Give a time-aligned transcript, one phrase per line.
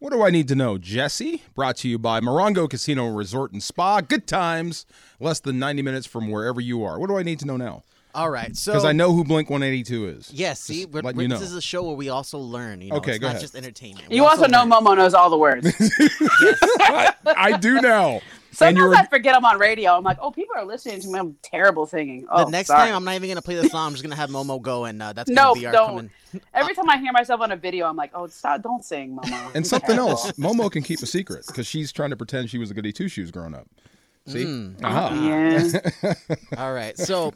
[0.00, 1.42] What do I need to know, Jesse?
[1.54, 4.00] Brought to you by Morongo Casino Resort and Spa.
[4.00, 4.86] Good times,
[5.20, 6.98] less than 90 minutes from wherever you are.
[6.98, 7.82] What do I need to know now?
[8.14, 10.30] All right, so Because I know who Blink 182 is.
[10.32, 12.80] Yes, see, Just but, letting but you this is a show where we also learn.
[12.80, 13.40] You know, Okay, it's go not ahead.
[13.42, 14.08] just entertainment.
[14.08, 14.70] We You also know learn.
[14.70, 15.66] Momo knows all the words.
[16.80, 18.08] I, I do now.
[18.14, 18.22] and
[18.52, 19.92] Sometimes you're I forget I'm on radio.
[19.92, 21.18] I'm like, oh, people are listening to me.
[21.18, 22.26] I'm terrible singing.
[22.28, 22.86] Oh, The next sorry.
[22.88, 23.86] time, I'm not even gonna play the song.
[23.86, 25.86] I'm just gonna have Momo go, and uh, that's gonna No, be our don't.
[25.88, 26.10] coming.
[26.52, 28.62] Every time I hear myself on a video, I'm like, oh, stop!
[28.62, 29.54] Don't sing, Momo.
[29.54, 30.10] and something careful.
[30.10, 30.32] else.
[30.32, 33.08] Momo can keep a secret because she's trying to pretend she was a goody two
[33.08, 33.68] shoes growing up.
[34.26, 34.44] See?
[34.44, 34.82] Mm.
[34.84, 35.14] Aha.
[36.02, 36.34] Yeah.
[36.58, 37.32] All right, so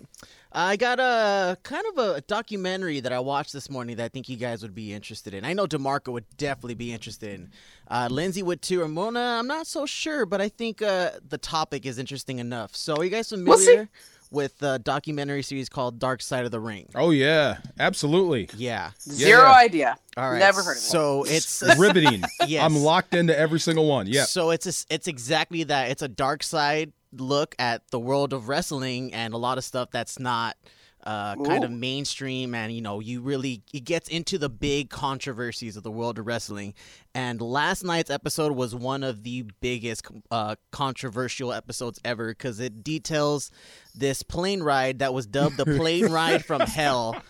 [0.56, 4.28] I got a kind of a documentary that I watched this morning that I think
[4.28, 5.44] you guys would be interested in.
[5.44, 7.50] I know Demarco would definitely be interested in.
[7.88, 8.80] Uh, Lindsay would too.
[8.80, 12.76] Ramona, I'm not so sure, but I think uh, the topic is interesting enough.
[12.76, 13.88] So, are you guys We'll familiar
[14.30, 16.88] with the documentary series called Dark Side of the Ring?
[16.94, 17.58] Oh, yeah.
[17.78, 18.48] Absolutely.
[18.56, 18.90] Yeah.
[19.00, 19.52] Zero yeah.
[19.52, 19.96] idea.
[20.16, 20.38] All right.
[20.38, 20.82] Never heard of it.
[20.82, 22.22] So it's Riveting.
[22.46, 22.62] Yes.
[22.62, 24.06] I'm locked into every single one.
[24.06, 24.24] Yeah.
[24.24, 25.90] So it's a, it's exactly that.
[25.90, 29.90] It's a dark side look at the world of wrestling and a lot of stuff
[29.90, 30.56] that's not
[31.04, 35.76] uh, kind of mainstream and you know you really it gets into the big controversies
[35.76, 36.72] of the world of wrestling
[37.14, 42.82] and last night's episode was one of the biggest uh, controversial episodes ever because it
[42.82, 43.50] details
[43.94, 47.22] this plane ride that was dubbed the plane ride from hell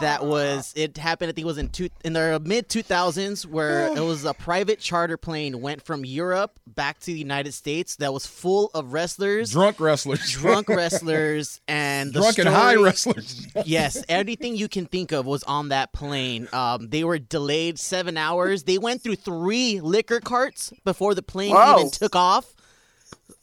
[0.00, 3.86] that was it happened i think it was in two in the mid 2000s where
[3.96, 8.12] it was a private charter plane went from europe back to the united states that
[8.12, 10.30] was full of wrestlers Drunk wrestlers.
[10.30, 13.48] drunk wrestlers and the Drunk and high wrestlers.
[13.64, 18.16] yes everything you can think of was on that plane um, they were delayed seven
[18.16, 21.78] hours they went through three liquor carts before the plane Whoa.
[21.78, 22.54] even took off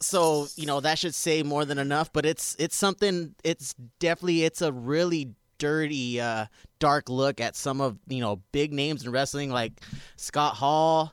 [0.00, 4.44] so you know that should say more than enough but it's it's something it's definitely
[4.44, 6.46] it's a really dirty uh
[6.78, 9.72] dark look at some of you know big names in wrestling like
[10.16, 11.12] scott hall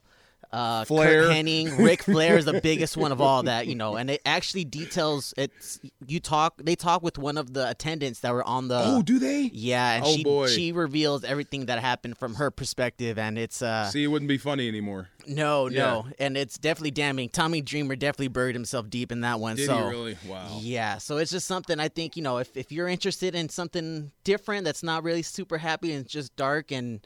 [0.56, 1.24] uh, Flair.
[1.24, 4.22] Curt Hennig, Ric Flair is the biggest one of all that, you know, and it
[4.26, 5.34] actually details.
[5.38, 6.54] It's you talk.
[6.64, 8.82] They talk with one of the attendants that were on the.
[8.84, 9.50] oh, do they?
[9.54, 10.48] yeah, and Oh, she boy.
[10.48, 14.38] she reveals everything that happened from her perspective, and it's uh See, it wouldn't be
[14.38, 15.10] funny anymore.
[15.28, 15.80] no Yeah.
[15.84, 17.30] no, and it's definitely damning.
[17.30, 19.58] Tommy Dreamer definitely buried himself deep in that one.
[19.58, 20.18] Did so he really?
[20.28, 20.58] Wow.
[20.62, 24.12] yeah, so it's just something I think you know if if you're interested in something
[24.24, 27.06] different that's not really super happy and just dark and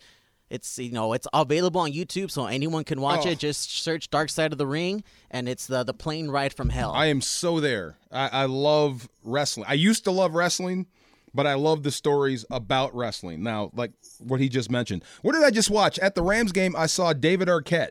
[0.50, 3.30] it's you know it's available on YouTube so anyone can watch Oh.
[3.30, 3.40] it.
[3.40, 6.92] Just search Dark Side of the Ring and it's the the plane ride from hell.
[6.92, 7.98] I am so there.
[8.12, 9.66] I, I love wrestling.
[9.70, 10.88] I used to love wrestling,
[11.34, 13.44] but I love the stories about wrestling.
[13.44, 15.04] Now, like what he just mentioned.
[15.22, 16.00] What did I just watch?
[16.00, 17.90] At the Rams game, I saw David Arquette.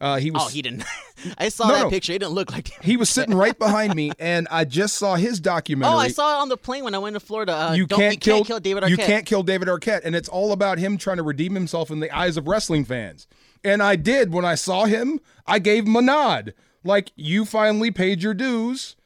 [0.00, 0.84] Uh, he was oh, he didn't.
[1.38, 1.90] I saw No, that no.
[1.90, 2.12] picture.
[2.12, 2.68] It didn't look like.
[2.82, 5.94] he was sitting right behind me, and I just saw his documentary.
[5.94, 7.56] Oh, I saw it on the plane when I went to Florida.
[7.70, 8.88] Uh, you can't, you kill, can't kill David Arquette.
[8.90, 12.00] You can't kill David Arquette, and it's all about him trying to redeem himself in
[12.00, 13.26] the eyes of wrestling fans.
[13.62, 15.20] And I did when I saw him.
[15.46, 16.52] I gave him a nod,
[16.82, 18.96] like you finally paid your dues.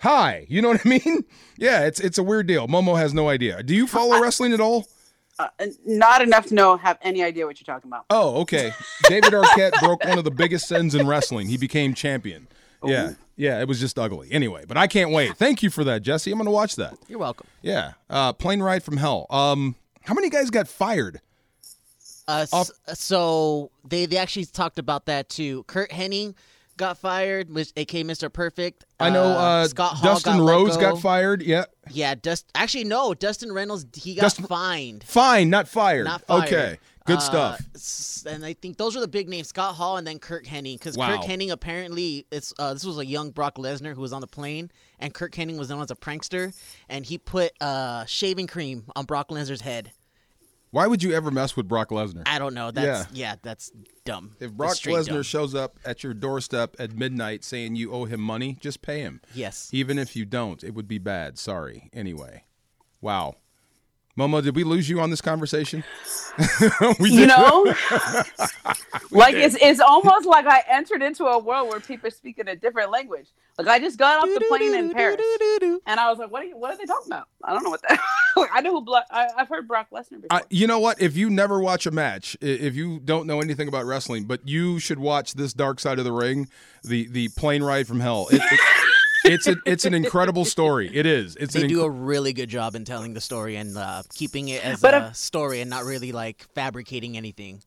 [0.00, 1.24] Hi, you know what I mean?
[1.58, 2.68] Yeah, it's it's a weird deal.
[2.68, 3.62] Momo has no idea.
[3.62, 4.86] Do you follow wrestling at all?
[5.38, 5.48] Uh,
[5.84, 8.06] not enough to know, have any idea what you're talking about.
[8.08, 8.72] Oh, okay.
[9.04, 11.48] David Arquette broke one of the biggest sins in wrestling.
[11.48, 12.48] He became champion.
[12.84, 13.60] Yeah, yeah.
[13.60, 14.28] It was just ugly.
[14.30, 15.36] Anyway, but I can't wait.
[15.36, 16.30] Thank you for that, Jesse.
[16.30, 16.96] I'm gonna watch that.
[17.08, 17.46] You're welcome.
[17.60, 19.26] Yeah, uh, plane ride from hell.
[19.28, 21.20] Um, how many guys got fired?
[22.28, 25.64] Uh, s- so they they actually talked about that too.
[25.64, 26.34] Curt Hennig
[26.76, 28.32] got fired, which aka Mr.
[28.32, 28.84] Perfect.
[29.00, 30.92] I know uh, Scott Hall Dustin got Rhodes go.
[30.92, 31.42] got fired.
[31.42, 32.46] Yeah, Yeah, Dust.
[32.54, 33.14] Actually, no.
[33.14, 35.04] Dustin Reynolds he got Dustin- fined.
[35.04, 36.04] fine, not fired.
[36.04, 36.44] Not fired.
[36.44, 37.62] Okay, good Uh, stuff.
[37.74, 40.78] s- And I think those are the big names: Scott Hall and then Curt Hennig.
[40.78, 41.16] Because Wow.
[41.18, 44.26] Curt Hennig apparently, it's uh, this was a young Brock Lesnar who was on the
[44.26, 46.52] plane, and Curt Hennig was known as a prankster,
[46.88, 49.92] and he put uh, shaving cream on Brock Lesnar's head.
[50.76, 52.24] Why would you ever mess with Brock Lesnar?
[52.26, 52.70] I don't know.
[52.70, 53.72] That's yeah, that's
[54.04, 54.36] dumb.
[54.40, 55.22] If Brock Lesnar dumb.
[55.22, 59.22] shows up at your doorstep at midnight saying you owe him money, just pay him.
[59.34, 59.70] yes.
[59.72, 61.38] Even if you don't, it would be bad.
[61.38, 61.88] Sorry.
[61.94, 62.44] Anyway,
[63.00, 63.36] wow.
[64.18, 65.84] Momo, did we lose you on this conversation?
[67.00, 67.64] we You know,
[69.10, 72.56] like it's it's almost like I entered into a world where people speak in a
[72.56, 73.28] different language.
[73.58, 75.20] Like I just got off the plane in Paris,
[75.86, 77.28] and I was like, "What are you, What are they talking about?
[77.42, 78.00] I don't know what that.
[78.52, 80.42] I know who Blo- I, I've heard Brock Lesnar before.
[80.50, 81.00] You know what?
[81.00, 84.78] If you never watch a match, if you don't know anything about wrestling, but you
[84.78, 86.48] should watch this Dark Side of the Ring,
[86.84, 88.28] the the plane ride from hell.
[88.30, 88.60] It, it,
[89.26, 90.90] it's a, it's an incredible story.
[90.94, 91.36] It is.
[91.36, 94.48] It's They an do a really good job in telling the story and uh, keeping
[94.48, 97.62] it as But a if- story and not really like fabricating anything.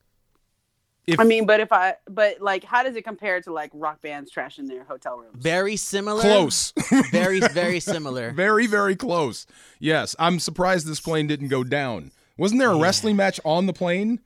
[1.07, 4.01] if, I mean, but if I, but like, how does it compare to like rock
[4.01, 5.35] bands trash in their hotel rooms?
[5.35, 6.21] Very similar.
[6.21, 6.73] close,
[7.11, 8.31] Very, very similar.
[8.31, 9.45] very very close.
[9.79, 13.73] Yes, I'm surprised this plane didn't go down Wasn't there a wrestling match on the
[13.73, 14.19] plane?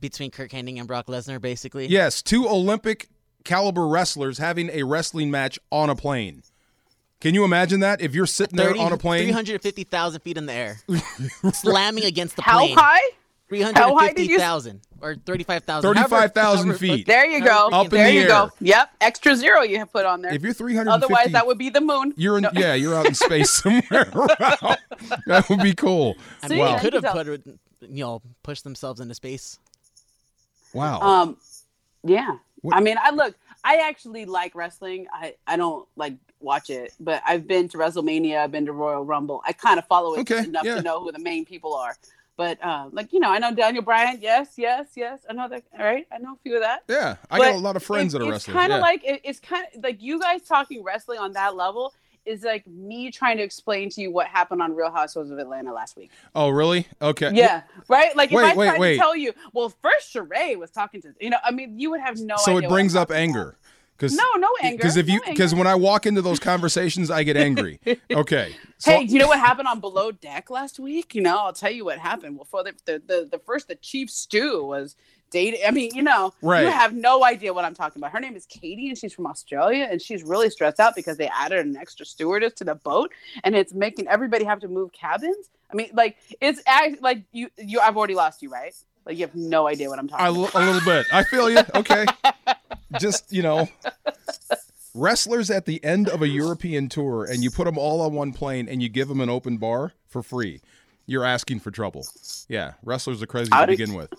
[0.00, 1.86] Between Kirk Hennig and Brock Lesnar, basically.
[1.88, 3.08] Yes, two Olympic
[3.44, 6.42] caliber wrestlers having a wrestling match on a plane.
[7.20, 8.00] Can you imagine that?
[8.00, 10.78] If you're sitting there on a plane, 350,000 feet in the air,
[11.52, 12.76] slamming against the plane.
[12.76, 13.00] high?
[13.74, 15.94] How high 350,000 or 35,000.
[15.94, 17.06] 35,000 feet.
[17.06, 17.68] There you go.
[17.72, 18.28] Up in there the you air.
[18.28, 18.50] go.
[18.60, 18.90] Yep.
[19.00, 20.32] Extra zero you have put on there.
[20.34, 22.12] if you're 350, Otherwise, that would be the moon.
[22.16, 22.50] you're in, No.
[22.52, 24.10] yeah, you're out in space somewhere.
[24.14, 24.76] Wow.
[25.26, 26.16] that would be cool.
[26.42, 27.42] I See, mean, I they could have put it,
[27.80, 29.58] you know, pushed themselves into space.
[30.74, 31.00] Wow.
[31.00, 31.36] Um,
[32.04, 32.36] yeah.
[32.62, 33.34] What- I mean, I look.
[33.64, 35.06] I actually like wrestling.
[35.12, 38.38] I I don't like watch it, but I've been to WrestleMania.
[38.38, 39.42] I've been to Royal Rumble.
[39.46, 40.76] I kind of follow it Okay, enough yeah.
[40.76, 41.96] to know who the main people are.
[42.36, 44.18] But uh, like you know, I know Daniel Bryan.
[44.20, 45.20] Yes, yes, yes.
[45.28, 45.64] I know that.
[45.76, 46.84] All right, I know a few of that.
[46.88, 48.36] yeah, I but got a lot of friends it- that are wrestling.
[48.36, 48.62] it's wrestlers.
[48.62, 48.82] kind of yeah.
[48.82, 51.92] like it, it's kind of like you guys talking wrestling on that level
[52.24, 55.72] is like me trying to explain to you what happened on Real Housewives of Atlanta
[55.72, 56.10] last week.
[56.34, 56.86] oh, really?
[57.00, 57.30] Okay.
[57.32, 58.14] Yeah, right.
[58.14, 58.92] Like Wait, if I wait, tried wait.
[58.92, 62.00] to tell you, well, first Sheree was talking to you know, I mean, you would
[62.00, 62.36] have no.
[62.36, 63.56] So it brings up anger.
[63.98, 64.76] Because No, no anger.
[64.76, 67.80] Because if you because when I walk into those conversations, I get angry.
[68.10, 68.54] Okay.
[68.78, 71.14] So, hey, you know what happened on Below Deck last week?
[71.16, 72.36] You know, I'll tell you what happened.
[72.36, 74.94] Well, for the the the, the first, the chief stew was
[75.30, 75.60] dating.
[75.66, 76.62] I mean, you know, Right.
[76.64, 78.12] you have no idea what I'm talking about.
[78.12, 81.28] Her name is Katie, and she's from Australia, and she's really stressed out because they
[81.28, 83.10] added an extra stewardess to the boat,
[83.44, 85.50] and it's making everybody have to move cabins.
[85.70, 87.80] I mean, like it's act- like you you.
[87.80, 88.74] I've already lost you, right?
[89.08, 90.54] Like you have no idea what I'm talking I, about.
[90.54, 91.06] a little bit.
[91.12, 91.60] I feel you.
[91.74, 92.04] Okay.
[93.00, 93.66] Just you know,
[94.94, 98.32] wrestlers at the end of a European tour, and you put them all on one
[98.32, 100.60] plane, and you give them an open bar for free.
[101.06, 102.06] You're asking for trouble.
[102.48, 104.12] Yeah, wrestlers are crazy to I'd- begin with.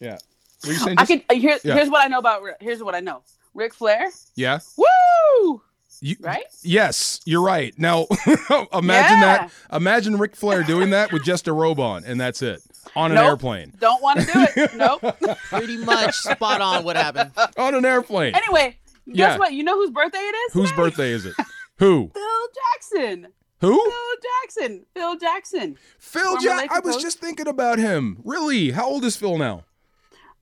[0.00, 0.18] Yeah.
[0.64, 0.98] You saying?
[0.98, 1.74] I Just- could uh, here, Yeah.
[1.74, 3.22] here's what I know about here's what I know.
[3.54, 4.58] Ric Flair, yeah.
[4.76, 5.62] woo,
[6.00, 6.44] You, right?
[6.62, 7.72] Yes, you're right.
[7.78, 8.06] Now,
[8.72, 9.50] imagine that.
[9.72, 12.60] Imagine Ric Flair doing that with just a robe on, and that's it
[12.94, 13.24] on an Nope.
[13.26, 13.72] airplane.
[13.78, 14.74] Don't want to do it.
[14.76, 15.02] nope.
[15.48, 17.32] Pretty much spot on what happened.
[17.56, 18.34] On an airplane.
[18.34, 19.38] Anyway, guess Yeah.
[19.38, 19.52] what?
[19.52, 20.52] You know whose birthday it is?
[20.52, 20.82] Whose today?
[20.82, 21.34] birthday is it?
[21.78, 22.10] Who?
[22.14, 23.28] Phil Jackson.
[23.60, 23.74] Who?
[23.82, 24.86] Phil Jackson.
[24.94, 25.78] Phil Jackson.
[25.98, 26.60] Phil Former Jack.
[26.62, 27.02] Laker I was coach.
[27.02, 28.18] just thinking about him.
[28.24, 28.70] Really?
[28.70, 29.64] How old is Phil now?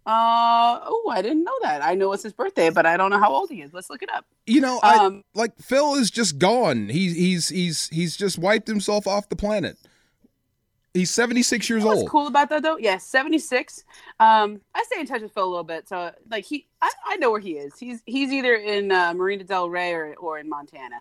[0.07, 1.83] Uh oh, I didn't know that.
[1.83, 3.73] I know it's his birthday, but I don't know how old he is.
[3.73, 4.27] Let's look it up.
[4.47, 6.91] You know, I, Um, like Phil is just gone.
[6.91, 9.79] He's he's he's he's just wiped himself off the planet.
[10.95, 11.89] He's 76 years old.
[11.91, 12.11] What's old.
[12.11, 12.77] cool about that though?
[12.79, 13.83] Yeah, seventy six.
[14.21, 17.17] Um, I stay in touch with Phil a little bit, so like he, I, I
[17.17, 17.77] know where he is.
[17.79, 21.01] He's he's either in uh, Marina Del Rey or or in Montana.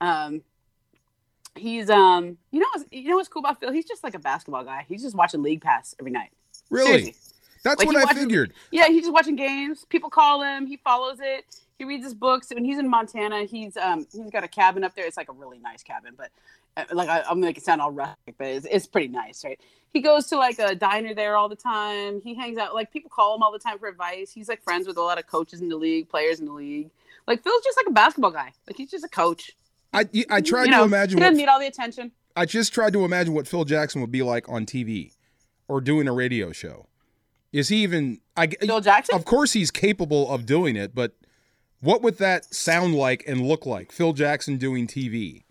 [0.00, 0.42] Um,
[1.56, 3.72] he's um, you know, what's- you know what's cool about Phil?
[3.72, 4.84] He's just like a basketball guy.
[4.88, 6.30] He's just watching League Pass every night.
[6.70, 6.86] Really?
[6.88, 7.14] Seriously.
[7.64, 8.52] That's Like, what I watches- figured.
[8.70, 9.84] Yeah, he's just watching games.
[9.88, 10.66] People call him.
[10.66, 11.44] He follows it.
[11.78, 12.48] He reads his books.
[12.52, 15.06] When he's in Montana, he's um he's got a cabin up there.
[15.06, 16.30] It's like a really nice cabin, but
[16.92, 19.60] like I, I'm making it sound all rustic, but it's, it's pretty nice, right?
[19.92, 22.20] He goes to like a diner there all the time.
[22.20, 22.74] He hangs out.
[22.74, 24.32] Like people call him all the time for advice.
[24.32, 26.90] He's like friends with a lot of coaches in the league, players in the league.
[27.26, 28.52] Like Phil's just like a basketball guy.
[28.66, 29.52] Like he's just a coach.
[29.92, 32.12] I I tried you to know, imagine He what doesn't need all the attention.
[32.36, 35.12] I just tried to imagine what Phil Jackson would be like on TV
[35.66, 36.86] or doing a radio show.
[37.52, 39.14] Is he even I Phil Jackson.
[39.14, 41.14] Of course he's capable of doing it, but
[41.80, 43.92] what would that sound like and look like?
[43.92, 45.44] Phil Jackson doing TV.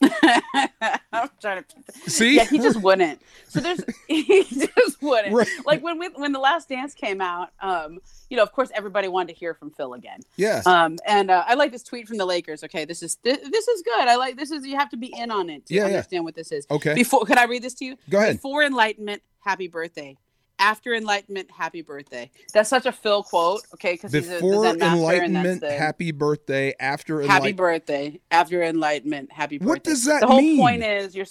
[1.12, 2.10] I'm trying to.
[2.10, 2.36] See?
[2.36, 3.20] Yeah, he just wouldn't.
[3.48, 5.34] So there's he just wouldn't.
[5.34, 5.48] Right.
[5.66, 7.98] Like when we, when the Last Dance came out, um,
[8.30, 10.20] you know, of course, everybody wanted to hear from Phil again.
[10.36, 10.62] Yeah.
[10.66, 12.62] Um, and uh, I like this tweet from the Lakers.
[12.64, 14.06] Okay, this is this, this is good.
[14.08, 15.86] I like this is you have to be in on it to Yeah, yeah.
[15.88, 16.66] understand what this is.
[16.70, 16.94] Okay.
[16.94, 17.96] Before, could I read this to you?
[18.10, 18.36] Go ahead.
[18.36, 20.16] Before enlightenment, happy birthday.
[20.58, 22.30] After enlightenment, happy birthday.
[22.52, 23.62] That's such a Phil quote.
[23.74, 26.74] Okay, because he's a Before enlightenment, the, happy birthday.
[26.80, 27.44] After enlightenment.
[27.44, 28.20] happy birthday.
[28.30, 29.68] After enlightenment, happy birthday.
[29.68, 30.20] What does that mean?
[30.20, 30.58] the whole mean?
[30.58, 31.26] point is you're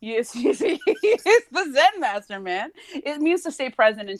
[0.00, 2.70] Yes, he's the Zen master, man.
[2.94, 4.18] It means to stay present and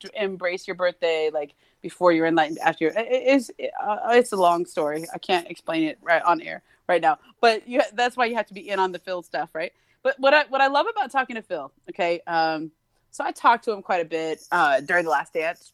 [0.00, 2.58] to embrace your birthday, like before you're enlightened.
[2.58, 3.50] After your, it, it's
[3.82, 5.06] uh, it's a long story.
[5.12, 7.18] I can't explain it right on air right now.
[7.40, 9.72] But you, that's why you have to be in on the Phil stuff, right?
[10.02, 12.70] But what I what I love about talking to Phil, okay, um,
[13.12, 15.72] so I talked to him quite a bit uh, during the Last Dance,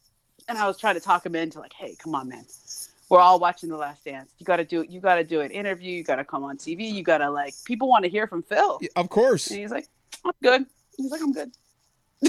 [0.48, 2.44] and I was trying to talk him into like, hey, come on, man,
[3.08, 4.30] we're all watching the Last Dance.
[4.38, 4.90] You got to do it.
[4.90, 5.92] You got to do an interview.
[5.92, 6.92] You got to come on TV.
[6.92, 8.80] You got to like people want to hear from Phil.
[8.96, 9.50] Of course.
[9.50, 9.88] And he's like,
[10.24, 10.66] I'm good.
[10.96, 11.52] He's like, I'm good.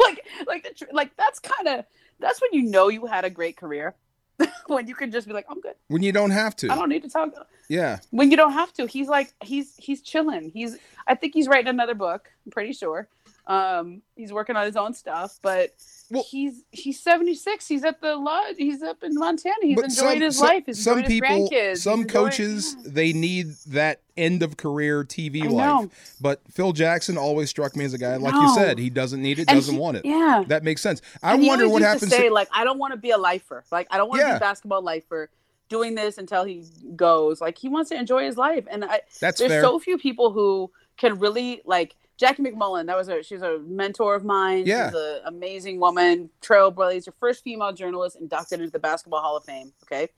[0.00, 1.84] like, like, the, tr- like that's kind of
[2.20, 3.94] that's when you know you had a great career.
[4.66, 5.74] when you can just be like, I'm good.
[5.88, 6.70] When you don't have to.
[6.70, 7.34] I don't need to talk.
[7.68, 7.98] Yeah.
[8.10, 10.50] When you don't have to, he's like, he's he's chilling.
[10.54, 12.30] He's I think he's writing another book.
[12.46, 13.08] I'm pretty sure.
[13.44, 15.72] Um, he's working on his own stuff, but
[16.10, 17.66] Well- he's he's 76.
[17.66, 18.54] He's at the lodge.
[18.56, 19.56] He's up in Montana.
[19.62, 20.62] He's enjoying his some, life.
[20.66, 25.46] He's some people, some He's enjoying- coaches, they need that end of career TV I
[25.48, 25.54] life.
[25.84, 25.90] know.
[26.20, 29.40] But Phil Jackson always struck me as a guy, like you said, he doesn't need
[29.40, 30.04] it, And doesn't he- want it.
[30.04, 30.44] Yeah.
[30.46, 31.02] That makes sense.
[31.22, 32.10] I And wonder what happens.
[32.12, 33.64] To say to- like, I don't want to be a lifer.
[33.72, 34.34] Like, I don't want to Yeah.
[34.34, 35.30] be a basketball lifer.
[35.68, 36.62] Doing this until he
[36.94, 37.40] goes.
[37.40, 39.62] Like, he wants to enjoy his life, and I, that's there's fair.
[39.62, 42.86] so few people who can really like Jackie MacMullan.
[42.86, 44.64] That was a she's a mentor of mine.
[44.64, 44.88] Yeah.
[44.90, 49.72] she's an amazing woman, trailblazer, first female journalist inducted into the Basketball Hall of Fame.
[49.84, 50.08] Okay,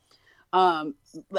[0.52, 0.94] um,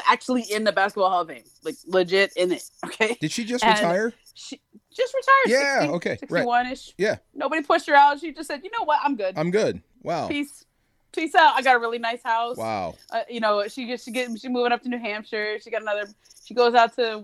[0.10, 2.64] actually in the Basketball Hall of Fame, like legit in it.
[2.86, 4.12] Okay, Did she just and- retire?
[4.34, 4.60] she
[4.92, 5.62] just retired.
[5.62, 6.40] Yeah, 60, okay, right.
[6.42, 6.94] 61 ish.
[6.98, 7.18] Yeah.
[7.34, 8.20] nobody pushed her out.
[8.20, 9.38] She just said, you know what, I'm good.
[9.38, 9.82] I'm good.
[10.02, 10.28] Wow.
[10.28, 10.66] Peace.
[11.14, 11.56] Peace out.
[11.56, 12.96] I got a really nice house Wow.
[13.12, 15.58] uh, you know, she gets she get she's moving up to New Hampshire.
[15.62, 16.08] She got another.
[16.44, 17.24] She goes out to.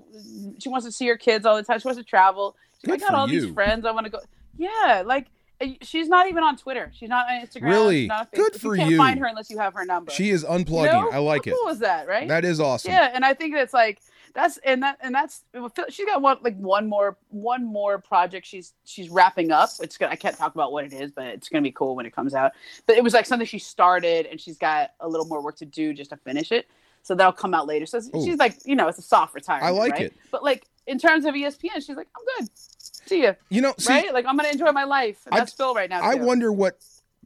[0.59, 1.77] She wants to see her kids all the time.
[1.79, 2.55] She wants to travel.
[2.85, 3.41] She, I got all you.
[3.41, 3.85] these friends.
[3.85, 4.19] I want to go.
[4.57, 5.27] Yeah, like
[5.61, 6.91] uh, she's not even on Twitter.
[6.95, 7.69] She's not on Instagram.
[7.69, 8.01] Really?
[8.01, 8.81] She's not on Good for you.
[8.81, 8.97] Can't you.
[8.97, 10.11] find her unless you have her number.
[10.11, 10.91] She is You unplugging.
[10.91, 11.09] know?
[11.11, 11.57] I like How it.
[11.61, 12.27] cool is that, right?
[12.27, 12.91] That is awesome.
[12.91, 14.01] Yeah, and I think that's like
[14.33, 15.43] that's and that and that's
[15.89, 19.69] she's got one like one more one more project she's she's wrapping up.
[19.81, 22.05] It's gonna I can't talk about what it is, but it's gonna be cool when
[22.05, 22.51] it comes out.
[22.87, 25.65] But it was like something she started and she's got a little more work to
[25.65, 26.67] do just to finish it.
[27.03, 27.85] So that'll come out later.
[27.85, 28.23] So Ooh.
[28.23, 29.67] she's like, you know, it's a soft retirement.
[29.67, 30.01] I like right?
[30.03, 30.13] it.
[30.31, 32.49] But like in terms of ESPN, she's like, I'm good.
[32.55, 33.33] See ya.
[33.49, 34.13] You know, see, right?
[34.13, 35.21] Like I'm gonna enjoy my life.
[35.25, 36.01] And I- that's Phil right now.
[36.01, 36.79] I wonder what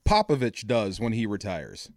[0.06, 1.90] Popovich does when he retires,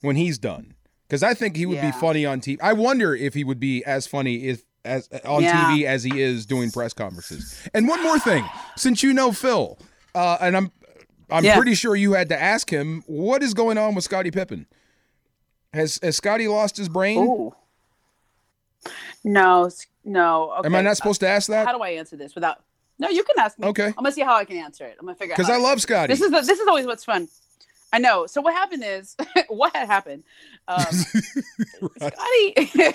[0.00, 0.74] when he's done.
[1.08, 1.90] Because I think he would Yeah.
[1.90, 2.58] be funny on TV.
[2.62, 5.70] I wonder if he would be as funny if as on Yeah.
[5.72, 7.54] TV as he is doing press conferences.
[7.74, 9.78] And one more thing, since you know Phil,
[10.14, 10.72] uh, and I'm
[11.32, 11.56] I'm Yeah.
[11.56, 14.66] pretty sure you had to ask him what is going on with Scottie Pippen.
[15.72, 17.18] Has has Scottie lost his brain?
[17.18, 17.54] Ooh.
[19.22, 19.68] No,
[20.04, 20.52] no.
[20.58, 20.66] Okay.
[20.66, 21.66] Am I not supposed to ask that?
[21.66, 22.62] How do I answer this without?
[22.98, 23.66] No, you can ask me.
[23.68, 23.86] Okay.
[23.86, 24.96] I'm gonna see how I can answer it.
[25.00, 25.38] I'm gonna figure out.
[25.38, 26.12] Because I love Scottie.
[26.12, 27.28] This is the, this is always what's fun.
[27.92, 28.26] I know.
[28.26, 29.16] So what happened is
[29.48, 30.22] what had happened.
[30.68, 30.84] Um,
[31.98, 32.54] Scottie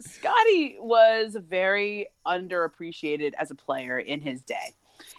[0.00, 4.74] Scottie was very underappreciated as a player in his day.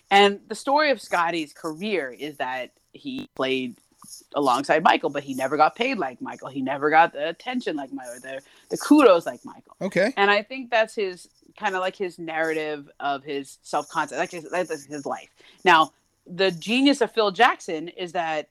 [0.10, 3.78] And the story of Scottie's career is that he played
[4.36, 6.50] alongside Michael, but he never got paid like Michael.
[6.50, 9.75] He never got the attention like Michael, the, the kudos like Michael.
[9.82, 10.13] okay.
[10.18, 11.27] And I think that's his
[11.58, 15.30] kind of like his narrative of his self concept, like his, that's his life.
[15.63, 15.94] Now,
[16.25, 18.48] the genius of Phil Jackson is that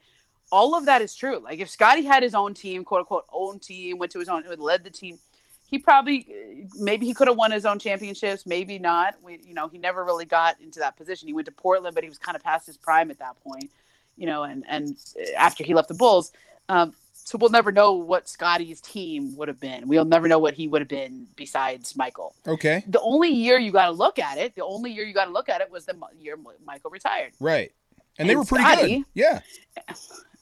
[0.53, 1.39] all of that is true.
[1.39, 4.45] Like if Scottie had his own team, quote unquote, own team, went to his own,
[4.59, 5.19] led the team,
[5.71, 9.15] he probably, maybe he could have won his own championships, maybe not.
[9.23, 11.29] We, you know, he never really got into that position.
[11.29, 13.71] He went to Portland, but he was kind of past his prime at that point,
[14.21, 14.97] you know, and, and
[15.37, 16.31] after he left the Bulls.
[16.69, 19.89] Um, so we'll never know what Scottie's team would have been.
[19.89, 22.35] We'll never know what he would have been besides Michael.
[22.47, 22.85] Okay.
[22.87, 25.31] The only year you got to look at it, the only year you got to
[25.31, 27.73] look at it was the year Michael retired, Right.
[28.19, 29.05] And they were pretty good.
[29.15, 29.41] Yeah.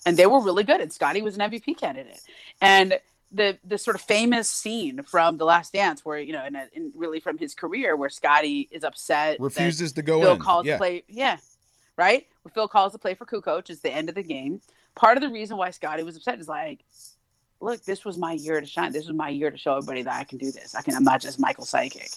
[0.06, 0.80] and they were really good.
[0.80, 2.20] And Scottie was an MVP candidate,
[2.60, 2.98] and
[3.30, 6.92] the the sort of famous scene from The Last Dance, where you know, and, and
[6.96, 10.38] really from his career, where Scottie is upset, Refuses to go Phil in.
[10.40, 10.78] calls yeah.
[10.78, 11.36] play, yeah,
[11.96, 12.26] right.
[12.52, 14.60] Phil calls to play for Kukoc, is the end of the game.
[14.94, 16.84] Part of the reason why Scottie was upset is like,
[17.60, 18.92] look, this was my year to shine.
[18.92, 20.74] This was my year to show everybody that I can do this.
[20.74, 20.94] I can.
[20.94, 22.10] I'm not just Michael Psychic,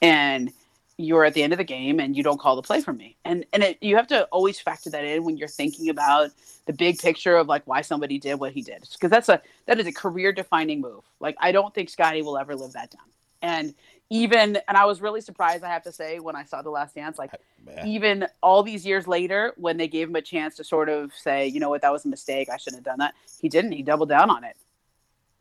[0.00, 0.52] and
[0.98, 3.16] you're at the end of the game and you don't call the play for me.
[3.24, 6.30] And and it, you have to always factor that in when you're thinking about
[6.66, 9.80] the big picture of like why somebody did what he did because that's a that
[9.80, 11.02] is a career defining move.
[11.20, 13.06] Like I don't think Scottie will ever live that down.
[13.40, 13.74] And
[14.12, 16.94] even and I was really surprised I have to say when I saw the last
[16.94, 17.30] dance like
[17.66, 17.86] Yeah.
[17.86, 21.46] even all these years later when they gave him a chance to sort of say,
[21.46, 22.48] you know what, that was a mistake.
[22.50, 23.14] I shouldn't have done that.
[23.40, 23.72] He didn't.
[23.72, 24.56] He doubled down on it.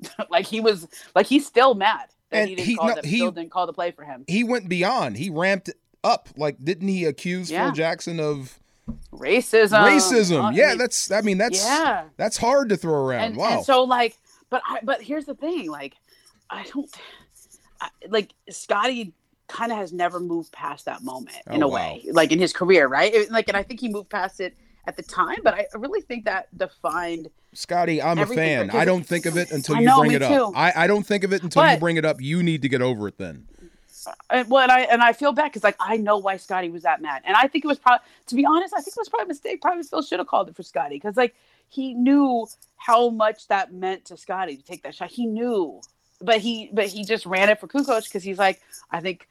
[0.29, 3.05] like he was like he's still mad that And he didn't he- call no, that
[3.05, 4.23] he- didn't call the play for him.
[4.27, 5.17] He went beyond.
[5.17, 5.69] He ramped
[6.03, 6.29] up.
[6.37, 7.65] Like, didn't he accuse Yeah.
[7.65, 8.57] Phil Jackson of
[9.11, 9.83] Racism.
[9.85, 10.45] racism?
[10.45, 11.11] uh, yeah, mean, that's.
[11.11, 12.05] I mean, that's yeah.
[12.17, 13.23] that's hard to throw around.
[13.23, 13.57] and, wow.
[13.57, 14.17] and so like
[14.49, 15.95] but I, but here's the thing like
[16.49, 16.89] i don't
[18.09, 19.13] like scotty
[19.47, 21.75] kind of has never moved past that moment oh, in Oh, a wow.
[21.75, 24.55] way like in his career right It- like and i think he moved past it
[24.87, 28.69] at the time but i really think that defined Scottie, I'm a fan.
[28.69, 30.53] I don't think of it until you know, bring it up.
[30.55, 32.21] I, I don't think of it until you bring it up.
[32.21, 33.45] You need to get over it then.
[34.07, 36.69] Uh, and, well, and I and I feel bad because like I know why Scottie
[36.69, 38.99] was that mad, and I think it was probably to be honest, I think it
[38.99, 39.61] was probably a mistake.
[39.61, 41.35] Probably Phil should have called it for Scottie because like
[41.67, 42.47] he knew
[42.77, 45.11] how much that meant to Scottie to take that shot.
[45.11, 45.81] He knew,
[46.21, 48.61] but he but he just ran it for Kukoc because he's like
[48.91, 49.27] I think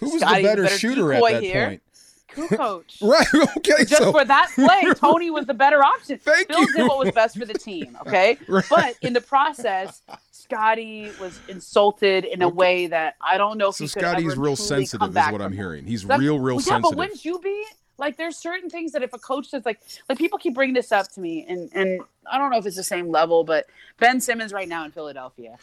[0.00, 1.66] Who was Scottie's the better, better shooter at that here.
[1.68, 1.82] point?
[2.28, 2.84] Kukoc.
[3.00, 3.26] Right.
[3.58, 3.84] Okay.
[3.84, 6.18] Just so for that play, Toni was the better option.
[6.18, 6.66] Thank you.
[6.74, 8.36] did what was best for the team, okay?
[8.48, 8.64] Right.
[8.68, 10.02] But in the process,
[10.32, 14.32] Scottie was insulted in a way that I don't know if so he could Scottie's
[14.32, 15.86] ever real sensitive, is what I'm hearing.
[15.86, 16.82] He's Like, real, real well, yeah, sensitive.
[16.90, 17.64] but wouldn't you be?
[17.98, 20.92] like there's certain things that if a coach says like like people keep bringing this
[20.92, 22.00] up to me and and
[22.30, 23.66] I don't know if it's the same level, but
[23.98, 25.56] Ben Simmons right now in Philadelphia.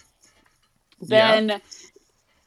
[1.09, 1.39] Yeah.
[1.39, 1.61] Ben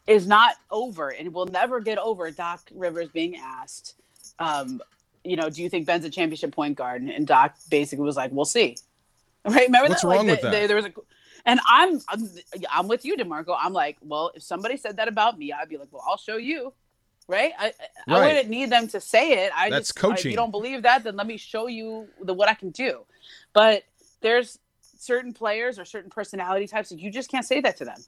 [0.06, 3.94] is not over and will never get over Doc Rivers being asked,
[4.38, 4.80] um,
[5.24, 7.02] you know, do you think Ben's a championship point guard?
[7.02, 8.76] And Doc basically was like, We'll see.
[9.44, 9.66] Right?
[9.66, 10.08] Remember What's that?
[10.08, 10.60] wrong like, with the- that?
[10.62, 10.92] the- there was a
[11.48, 12.28] and I'm, I'm
[12.72, 13.56] I'm with you, Demarco.
[13.56, 16.36] I'm like, well, if somebody said that about me, I'd be like, well, I'll show
[16.38, 16.72] you.
[17.28, 17.52] Right?
[17.56, 17.72] I
[18.08, 18.26] I Right.
[18.26, 19.52] wouldn't need them to say it.
[19.56, 20.30] I That's just if coaching.
[20.32, 23.04] you don't believe that, then let me show you the what I can do.
[23.52, 23.84] But
[24.22, 24.58] there's
[24.98, 27.98] certain players or certain personality types that you just can't say that to them.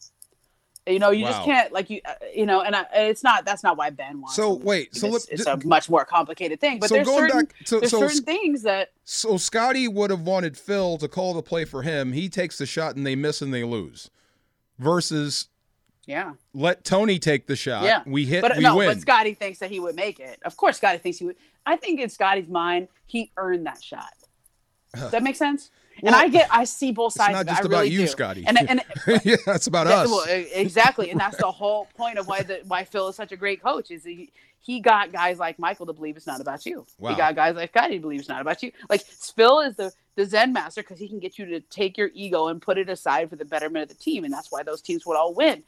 [0.88, 1.30] You know, you Wow.
[1.30, 4.20] just can't like you uh, you know, and I, it's not that's not why Ben
[4.20, 4.36] wants.
[4.36, 6.78] So, wait, so it's, it's a much more complicated thing.
[6.80, 10.22] But so there's certain back to there's so certain things that so Scottie would have
[10.22, 12.12] wanted Phil to call the play for him.
[12.12, 14.10] He takes the shot and they miss and they lose.
[14.78, 15.48] Versus
[16.06, 16.34] yeah.
[16.54, 17.82] let Toni take the shot.
[17.84, 18.02] Yeah.
[18.06, 18.88] We hit, But we no, win.
[18.88, 20.38] but Scottie thinks that he would make it.
[20.44, 21.36] Of course, Scottie thinks he would.
[21.66, 24.12] I think in Scottie's mind, he earned that shot.
[24.94, 25.70] Does that make sense?
[26.02, 27.32] And Well, I get, I see both it's sides.
[27.32, 27.50] not of it.
[27.50, 28.06] just about really you, do.
[28.06, 28.44] Scottie.
[28.46, 28.82] And and
[29.24, 30.08] yeah, that's about that- us.
[30.10, 33.36] well, exactly, and that's the whole point of why the why Phil is such a
[33.36, 36.84] great coach is he he got guys like Michael to believe it's not about you.
[36.98, 37.10] Wow.
[37.10, 38.72] He got guys like Scottie to believe it's not about you.
[38.90, 42.10] Like Phil is the the Zen master because he can get you to take your
[42.12, 44.82] ego and put it aside for the betterment of the team, and that's why those
[44.82, 45.62] teams would all win.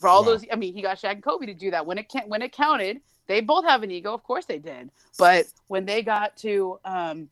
[0.00, 0.30] For all Wow.
[0.32, 2.42] those, I mean, he got Shaq and Kobe to do that when it can when
[2.42, 3.00] it counted.
[3.28, 4.90] They both have an ego, of course they did.
[5.18, 7.28] But when they got to, um,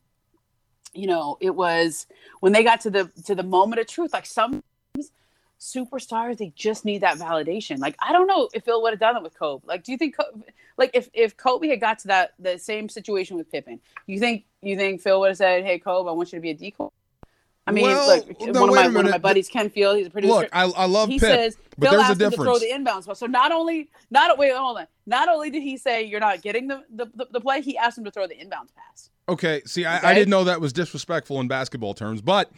[0.95, 2.07] you know, it was
[2.39, 4.13] when they got to the to the moment of truth.
[4.13, 4.63] Like some
[5.59, 7.79] superstars, they just need that validation.
[7.79, 9.63] Like I don't know if Phil would have done it with Kobe.
[9.67, 10.43] Like, do you think, Kobe,
[10.77, 14.45] like, if if Kobe had got to that the same situation with Pippen, you think
[14.61, 16.89] you think Phil would have said, "Hey, Kobe, I want you to be a decoy"?
[17.67, 20.07] I mean, Well, look, no, one of my one of my buddies, Ken Field, he's
[20.07, 22.31] a producer Look, I, I love he Pip, says but Phil there's a asked him
[22.31, 23.15] to throw the inbounds ball.
[23.15, 26.67] So not only not wait hold on, not only did he say you're not getting
[26.67, 29.09] the the, the, the play, he asked him to throw the inbounds pass.
[29.27, 32.51] Okay, see, I, I didn't know that was disrespectful in basketball terms, but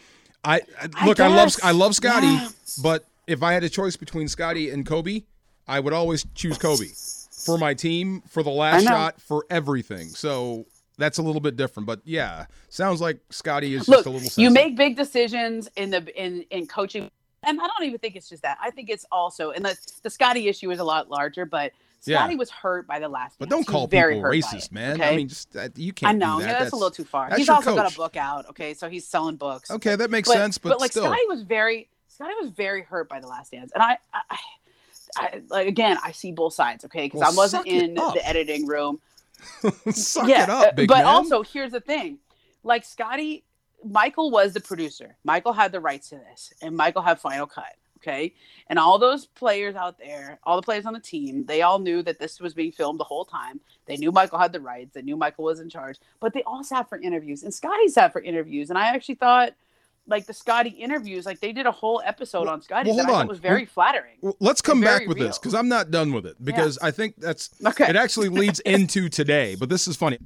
[0.43, 2.49] I, I I look, I love I love Scottie, yeah.
[2.83, 5.23] but if I had a choice between Scottie and Kobe,
[5.67, 6.87] I would always choose Kobe
[7.31, 10.09] for my team, for the last shot, for everything.
[10.09, 10.65] So
[10.97, 14.43] that's a little bit different, but yeah, sounds like Scottie is Look, just a little.
[14.43, 17.09] you make big decisions in the in in coaching,
[17.43, 18.57] and I don't even think it's just that.
[18.61, 21.71] I think it's also and the the Scottie issue is a lot larger, but
[22.05, 22.19] Yeah.
[22.19, 23.38] Scottie was hurt by the last.
[23.39, 24.93] But don't call people racist, it, man.
[24.93, 25.13] okay?
[25.13, 26.15] I mean, just that, you can't.
[26.15, 26.47] I know that.
[26.47, 27.33] yeah, that's, a little too far.
[27.36, 28.49] He's also got a book out.
[28.49, 29.69] Okay, so he's selling books.
[29.71, 33.07] Okay, that makes but, sense, but, like still, Scottie was very Scottie was very hurt
[33.10, 34.38] by the last dance, and I, I,
[35.17, 36.83] I, like again I see both sides.
[36.86, 38.99] Okay, because Well, I wasn't in the editing room.
[39.91, 41.06] suck yeah, it up, big but man.
[41.06, 42.19] also here's the thing,
[42.63, 43.43] like Scottie,
[43.84, 45.15] Michael was the producer.
[45.23, 47.76] Michael had the rights to this, and Michael had final cut.
[47.97, 48.34] Okay,
[48.67, 52.04] and all those players out there, all the players on the team, they all knew
[52.04, 53.60] that this was being filmed the whole time.
[53.88, 54.93] They knew Michael had the rights.
[54.93, 58.13] They knew Michael was in charge, but they all sat for interviews, and Scottie sat
[58.13, 59.54] for interviews, and I actually thought.
[60.10, 63.06] Like the Scottie interviews, like they did a whole episode on Scottie well, that I
[63.08, 63.28] hold thought on.
[63.28, 64.15] was very flattering.
[64.22, 67.15] Well, let's come back with this because I'm not done with it because I think
[67.17, 67.89] that's Okay.
[67.89, 69.56] it actually leads into today.
[69.56, 70.17] But this is funny.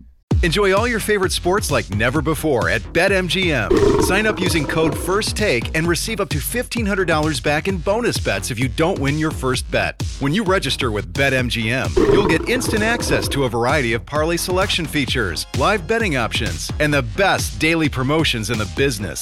[0.43, 4.01] Enjoy all your favorite sports like never before at BetMGM.
[4.01, 8.57] Sign up using code FIRSTTAKE and receive up to $1,500 back in bonus bets if
[8.57, 10.01] you don't win your first bet.
[10.19, 14.87] When you register with BetMGM, you'll get instant access to a variety of parlay selection
[14.87, 19.21] features, live betting options, and the best daily promotions in the business.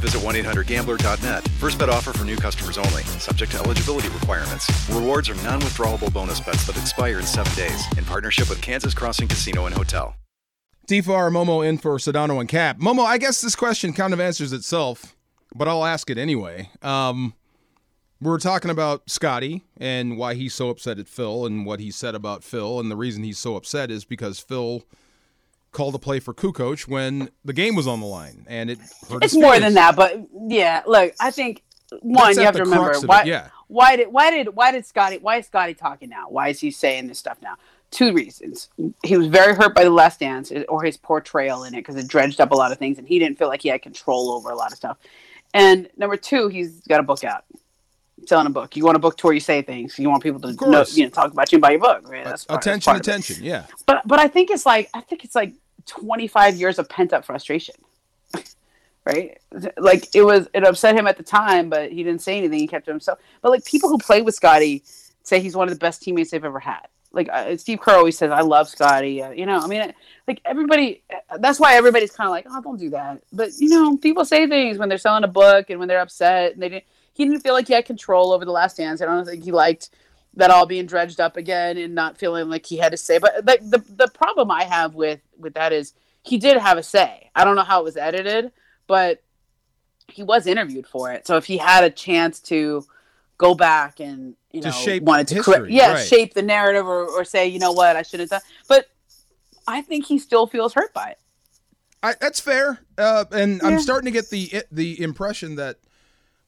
[0.00, 1.48] visit 1-800-GAMBLER.net.
[1.58, 3.02] First bet offer for new customers only.
[3.18, 4.68] Subject to eligibility requirements.
[4.90, 7.84] Rewards are non-withdrawable bonus bets that expire in seven days.
[7.96, 10.16] In partnership with Kansas Crossing Casino and Hotel.
[10.86, 12.78] D-Farr Momo in for Sedano and Cap.
[12.78, 15.14] Momo, I guess this question kind of answers itself,
[15.54, 16.68] but I'll ask it anyway.
[16.82, 17.34] Um,
[18.20, 21.92] we are talking about Scottie and why he's so upset at Phil and what he
[21.92, 24.82] said about Phil, and the reason he's so upset is because Phil
[25.72, 28.78] called a play for Kukoc when the game was on the line, and it
[29.08, 30.82] hurt It's more than that, but yeah.
[30.86, 31.62] Look, I think
[32.00, 33.24] one That's you have to remember it, why.
[33.24, 33.48] yeah.
[33.68, 36.28] Why did why did why did Scottie why is Scottie talking now?
[36.28, 37.56] Why is he saying this stuff now?
[37.90, 38.68] Two reasons.
[39.04, 42.06] He was very hurt by the last dance or his portrayal in it because it
[42.06, 44.50] dredged up a lot of things and he didn't feel like he had control over
[44.50, 44.96] a lot of stuff.
[45.54, 47.44] And number two, he's got a book out.
[48.26, 48.76] Selling a book.
[48.76, 49.98] You want a book to where you say things.
[49.98, 52.08] You want people to know, you know, talk about you and buy your book.
[52.08, 52.24] Right?
[52.24, 53.36] That's part- that's attention, it attention.
[53.44, 53.66] Yeah.
[53.86, 55.54] but but I think it's like I think it's like
[55.86, 57.74] 25 years of pent up frustration.
[59.04, 59.38] right?
[59.76, 62.58] Like it was it upset him at the time, but he didn't say anything.
[62.58, 63.18] He kept to himself.
[63.42, 64.84] But like people who play with Scottie
[65.22, 66.86] say he's one of the best teammates they've ever had.
[67.12, 69.92] Like uh, Steve Kerr always says, "I love Scottie." Uh, you know, I mean,
[70.28, 71.02] like everybody.
[71.40, 74.46] That's why everybody's kind of like, "Oh, don't do that." But you know, people say
[74.46, 76.84] things when they're selling a book and when they're upset, and they didn't.
[77.12, 79.02] He didn't feel like he had control over the last dance.
[79.02, 79.90] I don't think he liked
[80.34, 83.18] that all being dredged up again and not feeling like he had to say.
[83.18, 85.92] But the the, the problem I have with with that is
[86.22, 87.30] he did have a say.
[87.34, 88.52] I don't know how it was edited,
[88.86, 89.22] but
[90.08, 91.26] he was interviewed for it.
[91.26, 92.84] So if he had a chance to
[93.38, 96.06] go back and you To know shape wanted to history, correct, yeah, right.
[96.06, 98.86] shape the narrative or, or say you know what I should have done, but
[99.66, 101.18] I think he still feels hurt by it.
[102.02, 105.78] I, that's fair, uh, and I'm starting to get the the impression that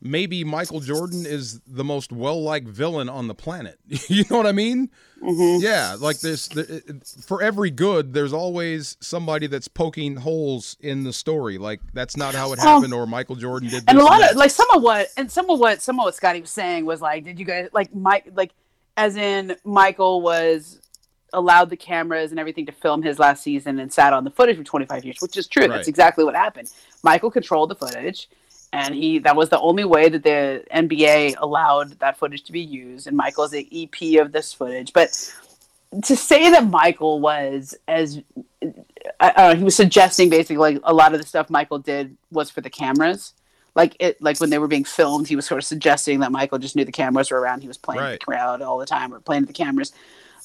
[0.02, 3.78] maybe Michael Jordan is the most well liked villain on the planet.
[3.86, 4.90] you know what I mean?
[5.22, 5.62] Mm-hmm.
[5.64, 6.48] Yeah, like this.
[6.48, 11.58] The, for every good, there's always somebody that's poking holes in the story.
[11.58, 13.84] Like that's not how it Um, happened, or Michael Jordan did.
[13.86, 14.32] And a lot that.
[14.32, 16.84] of like some of what and some of what some of what Scottie was saying
[16.84, 18.50] was like, did you guys like Mike like
[18.96, 20.80] as in Michael was
[21.32, 24.56] allowed the cameras and everything to film his last season and sat on the footage
[24.56, 25.62] for 25 years, which is true.
[25.62, 25.70] Right.
[25.76, 26.70] That's exactly what happened.
[27.02, 28.28] Michael controlled the footage
[28.72, 32.60] and he that was the only way that the NBA allowed that footage to be
[32.60, 34.92] used and Michael is the EP of this footage.
[34.92, 35.10] But
[36.04, 38.22] to say that Michael was as
[38.62, 38.72] I,
[39.20, 42.16] I don't know, he was suggesting basically like a lot of the stuff Michael did
[42.30, 43.34] was for the cameras.
[43.74, 46.58] Like it, like when they were being filmed, he was sort of suggesting that Michael
[46.58, 47.62] just knew the cameras were around.
[47.62, 48.20] He was playing Right.
[48.20, 49.92] the crowd all the time or playing the cameras.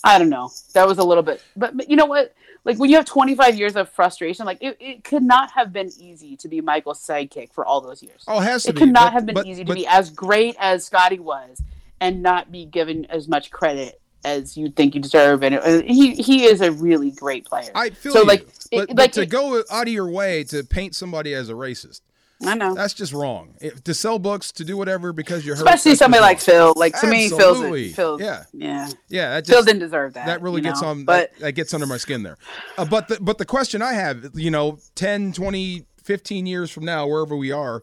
[0.03, 0.51] I don't know.
[0.73, 2.33] That was a little bit, but, but you know what?
[2.67, 5.89] Like when you have 25 years of frustration, like it, it could not have been
[5.97, 8.23] easy to be Michael's sidekick for all those years.
[8.27, 8.79] oh, it has to it be.
[8.79, 11.61] could not but- have been but- easy to but- be as great as Scottie was
[12.01, 15.43] and not be given as much credit as you think you deserve.
[15.43, 17.71] And uh, he he is a really great player.
[17.73, 18.25] I feel so you.
[18.27, 21.33] like but, it- but like to it- go out of your way to paint somebody
[21.33, 22.01] as a racist,
[22.45, 22.75] I know.
[22.75, 23.55] that's just wrong.
[23.59, 26.39] If, to sell books, to do whatever because you're hurt, Especially somebody like.
[26.39, 26.73] Phil.
[26.75, 27.89] Like to me, Phil's Absolutely.
[27.89, 28.43] Phil's Yeah.
[28.53, 28.89] yeah.
[29.07, 30.27] Yeah, that Phil didn't deserve that.
[30.27, 30.89] that really gets know?
[30.89, 32.37] on But that, that gets under my skin there.
[32.77, 36.85] Uh, but the but the question I have, you know, 10, 20, 15 years from
[36.85, 37.81] now, wherever we are,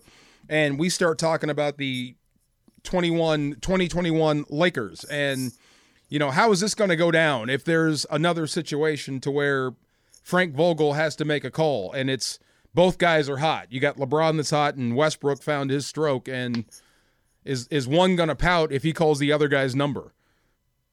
[0.49, 2.15] and we start talking about the
[2.85, 5.53] 21 2021 Lakers and
[6.11, 9.73] you know, how is this going to go down if there's another situation to where
[10.23, 12.39] Frank Vogel has to make a call and it's
[12.75, 13.69] both guys are hot.
[13.71, 16.65] You got LeBron that's hot and Westbrook found his stroke and
[17.45, 20.13] is is one to pout if he calls the other guy's number?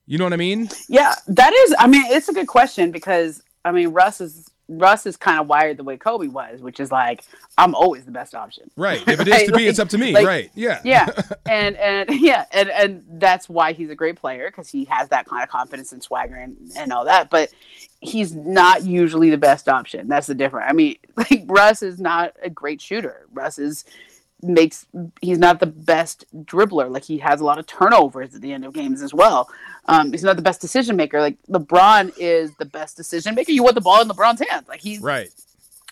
[0.05, 0.69] You know what I mean?
[0.89, 1.75] yeah, that is.
[1.79, 5.47] I mean, it's a good question because I mean, Russ is Russ is kind of
[5.47, 7.23] wired the way Kobe was, which is like
[7.57, 8.71] I'm always the best option.
[8.77, 9.01] Right.
[9.07, 10.13] If it is Right, to be, like- it's up to me.
[10.13, 10.51] like- right.
[10.55, 10.79] Yeah.
[10.83, 11.07] yeah
[11.49, 15.25] and and yeah and and that's why he's a great player because he has that
[15.27, 17.49] kind of confidence and swagger and, and all that but
[17.99, 22.33] he's not usually the best option that's the difference i mean like russ is not
[22.41, 23.85] a great shooter russ is
[24.43, 24.87] makes
[25.21, 28.65] he's not the best dribbler like he has a lot of turnovers at the end
[28.65, 29.47] of games as well
[29.85, 33.63] um he's not the best decision maker like lebron is the best decision maker you
[33.63, 35.29] want the ball in lebron's hands like he's Right.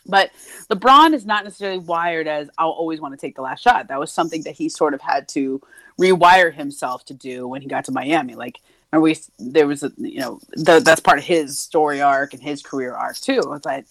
[0.06, 0.32] but
[0.70, 3.88] LeBron is not necessarily wired as I'll always want to take the last shot.
[3.88, 5.60] That was something that he sort of had to
[6.00, 8.36] rewire himself to do when he got to Miami.
[8.36, 8.60] Like,
[8.94, 12.42] and we there was a you know th- that's part of his story arc and
[12.44, 13.42] his career arc too.
[13.54, 13.86] It's like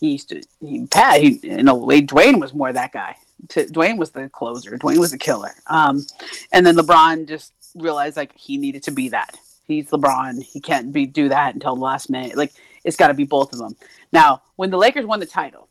[0.00, 3.16] he used to he Pat he in a way Dwyane was more that guy.
[3.48, 4.76] T- Dwyane was the closer.
[4.76, 5.52] Dwyane was the killer.
[5.68, 6.04] Um,
[6.52, 9.36] and then LeBron just realized like he needed to be that.
[9.66, 10.42] He's LeBron.
[10.42, 12.36] He can't be do that until the last minute.
[12.36, 12.52] Like
[12.84, 13.76] it's got to be both of them.
[14.12, 15.68] Now, when the Lakers won the title,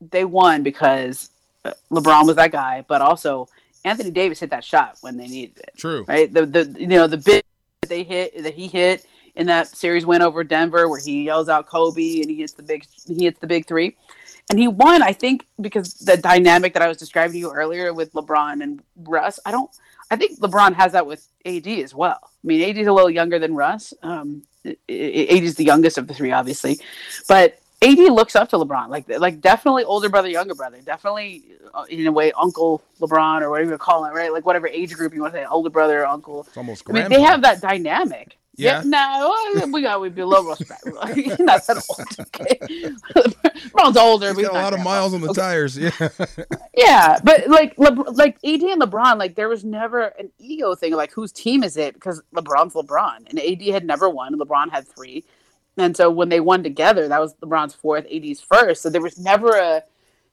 [0.00, 1.30] they won because
[1.64, 3.48] uh, LeBron was that guy, but also
[3.84, 5.72] Anthony Davis hit that shot when they needed it.
[5.76, 6.04] True.
[6.06, 6.32] Right?
[6.32, 7.44] The the you know the bit
[7.82, 11.48] that they hit that he hit in that series win over Denver where he yells
[11.48, 13.96] out Kobe and he hits the big he hits the big 3.
[14.50, 17.92] And he won, I think, because the dynamic that I was describing to you earlier
[17.92, 19.38] with LeBron and Russ.
[19.44, 19.70] I don't.
[20.10, 22.20] I think LeBron has that with AD as well.
[22.22, 23.92] I mean, AD is a little younger than Russ.
[24.02, 26.78] Um, AD is the youngest of the three, obviously,
[27.28, 31.44] but AD looks up to LeBron, like like definitely older brother, younger brother, definitely
[31.74, 34.32] uh, in a way Uncle LeBron or whatever you call it, right?
[34.32, 36.44] Like whatever age group you want to say, older brother, uncle.
[36.48, 38.36] It's almost I mean, they have that dynamic.
[38.58, 38.82] Yeah.
[38.84, 39.34] no,
[39.72, 40.82] we got to be a little respect.
[41.14, 42.08] He's not that old.
[42.20, 42.58] Okay?
[43.68, 44.34] LeBron's older.
[44.34, 45.78] He's got a lot of miles on the tires.
[45.78, 45.90] Yeah.
[46.74, 50.92] Yeah, but like Le- like AD and LeBron, like there was never an ego thing
[50.94, 54.32] like whose team is it because LeBron's LeBron and AD had never won.
[54.32, 55.24] And LeBron had three,
[55.76, 58.82] and so when they won together, that was LeBron's fourth, AD's first.
[58.82, 59.82] So there was never a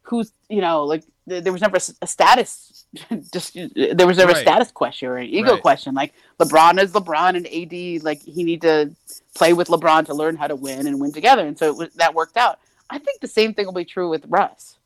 [0.03, 2.64] who's you know like th- there was never a status
[3.31, 4.37] just there was never Right.
[4.37, 5.61] a status question or an ego Right.
[5.61, 8.91] question like LeBron is LeBron and AD like he need to
[9.33, 11.89] play with LeBron to learn how to win and win together, and so it was,
[11.95, 12.59] that worked out.
[12.89, 14.77] I think the same thing will be true with Russ.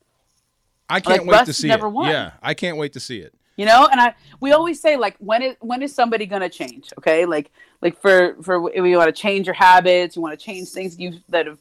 [0.88, 1.90] I can't Like, wait Russ to see never it.
[1.90, 2.10] won.
[2.10, 3.32] Yeah, I can't wait to see it.
[3.56, 6.92] You know, and I we always say like when is when is somebody gonna change?
[6.98, 7.50] Okay, like
[7.82, 10.98] like for for if you want to change your habits, you want to change things
[10.98, 11.58] you that have,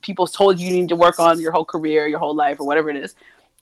[0.00, 2.66] people told you you need to work on your whole career, your whole life, or
[2.66, 3.16] whatever it is.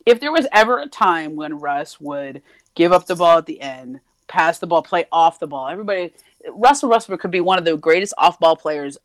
[0.08, 2.40] If there was ever a time when Russ would
[2.74, 6.14] give up the ball at the end, pass the ball, play off the ball, everybody
[6.50, 8.96] Russell Westbrook could be one of the greatest off-ball players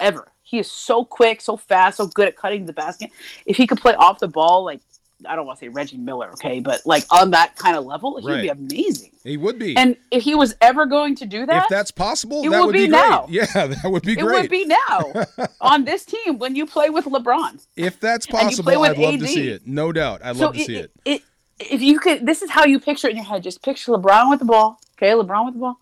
[0.00, 0.32] ever.
[0.42, 3.10] He is so quick, so fast, so good at cutting the basket.
[3.44, 4.80] If he could play off the ball, like
[5.24, 8.18] I don't want to say Reggie Miller, okay, but like on that kind of level,
[8.18, 9.12] he'd be amazing.
[9.24, 9.76] He would be.
[9.76, 12.66] And if he was ever going to do that, if that's possible, it that would
[12.66, 12.98] would be be, great.
[13.00, 13.26] now.
[13.30, 14.38] Yeah, that would be it great.
[14.38, 17.66] It would be now on this team when you play with LeBron.
[17.76, 19.66] if that's And you play possible, I'd love to see it.
[19.66, 20.20] No doubt.
[20.22, 20.92] I'd so love to see it.
[21.04, 21.22] it,
[21.58, 23.42] if you could, this is how you picture it in your head.
[23.42, 24.78] Just picture LeBron with the ball.
[24.98, 25.80] Okay, LeBron with the ball,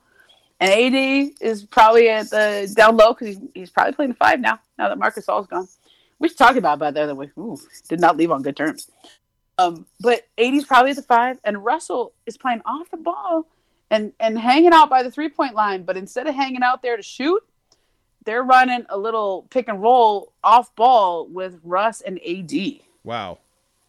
[0.60, 4.40] and AD is probably at the down low because he's, he's probably playing the five
[4.40, 4.60] now.
[4.78, 5.68] Now that Marc Gasol's gone,
[6.18, 7.30] we should talk about that the other way.
[7.38, 8.90] Ooh, did not leave on good terms.
[9.58, 13.46] Um, but AD's probably at the five, and Russell is playing off the ball
[13.90, 15.84] and and hanging out by the three point line.
[15.84, 17.40] But instead of hanging out there to shoot,
[18.24, 23.38] they're running a little pick and roll off ball with Russ and AD Wow.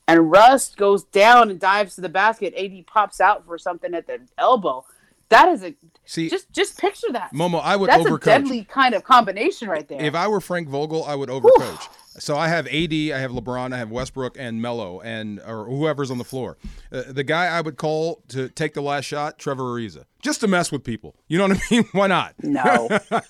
[0.08, 2.54] and Russ goes down and dives to the basket.
[2.56, 4.86] AD pops out for something at the elbow.
[5.30, 5.74] That is a
[6.06, 7.34] See, just just picture that.
[7.34, 8.24] Momo, I would That's a overcoach.
[8.26, 10.00] deadly kind of combination right there.
[10.00, 11.88] If I were Frank Vogel, I would overcoach.
[12.18, 16.10] So I have AD, I have LeBron, I have Westbrook and Melo, and or whoever's
[16.10, 16.58] on the floor.
[16.92, 20.48] Uh, the guy I would call to take the last shot, Trevor Ariza, just to
[20.48, 21.16] mess with people.
[21.28, 21.84] You know what I mean?
[21.92, 22.36] Why not?
[22.42, 22.88] no,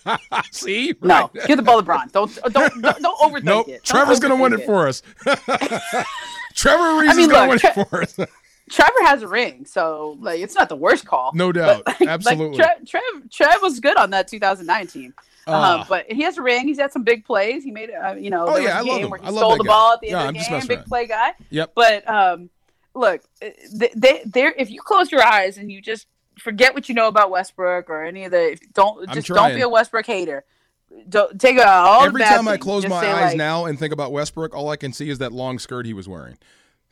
[0.52, 1.48] See, no, Right.
[1.48, 2.12] give the ball to LeBron.
[2.12, 3.67] Don't don't don't, don't overthink Nope.
[3.69, 3.71] it.
[3.71, 5.02] Don't Trevor's gonna win overthink it for us.
[6.54, 8.15] Trevor Ariza's mean, gonna win it for us.
[8.69, 11.32] Trevor has a ring, so like it's not the worst call.
[11.34, 11.84] No doubt.
[11.86, 12.58] But, like, Absolutely.
[12.58, 14.88] Like, Trev, Trev, Trev was good on that 2009
[15.47, 15.81] Ah.
[15.81, 16.67] Uh, but he has a ring.
[16.67, 17.63] He's had some big plays.
[17.63, 19.10] He made, uh, you know, Oh, yeah, a I love him.
[19.12, 19.67] where he I love stole that the guy.
[19.67, 20.67] ball at the Yeah, end I'm of the game.
[20.67, 20.86] Big around.
[20.88, 21.34] play guy.
[21.51, 21.71] Yep.
[21.75, 22.49] But um,
[22.93, 26.08] look, they, they, if you close your eyes and you just
[26.39, 29.69] forget what you know about Westbrook or any of the, don't just don't be a
[29.69, 30.43] Westbrook hater.
[31.10, 33.91] Don't take out all the Every time I close my eyes like, now and think
[33.93, 36.38] about Westbrook, all I can see is that long skirt he was wearing.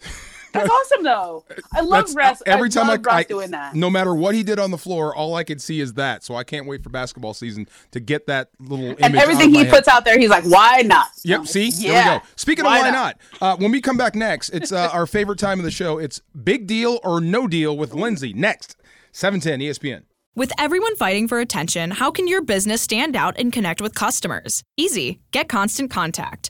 [0.54, 1.46] That's awesome though.
[1.74, 2.44] I love That's- Russ.
[2.46, 3.76] every I time love I, Russ I doing that.
[3.76, 6.24] no matter what he did on the floor, all I could see is that.
[6.24, 9.00] So I can't wait for basketball season to get that little image.
[9.02, 9.74] and out everything of my he head.
[9.76, 11.40] puts out there, he's like, "Why not?" Yep.
[11.40, 12.26] I'm See, like, there yeah, we go.
[12.36, 12.94] Speaking of why not?
[12.94, 15.98] not, uh, when we come back next, it's uh, our favorite time of the show.
[15.98, 18.34] It's big deal or no deal with Lindsay.
[18.34, 18.76] Next,
[19.12, 20.04] seven ten ESPN.
[20.36, 24.64] With everyone fighting for attention, how can your business stand out and connect with customers?
[24.78, 25.20] Easy.
[25.32, 26.50] Get Constant Contact.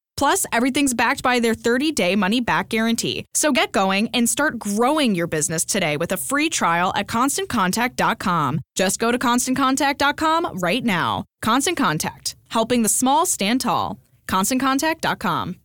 [0.21, 3.25] Plus, everything's backed by their 30 day money back guarantee.
[3.33, 8.59] So get going and start growing your business today with a free trial at constantcontact.com.
[8.75, 11.25] Just go to constantcontact.com right now.
[11.41, 13.97] Constant Contact, helping the small stand tall.
[14.27, 15.55] ConstantContact.com.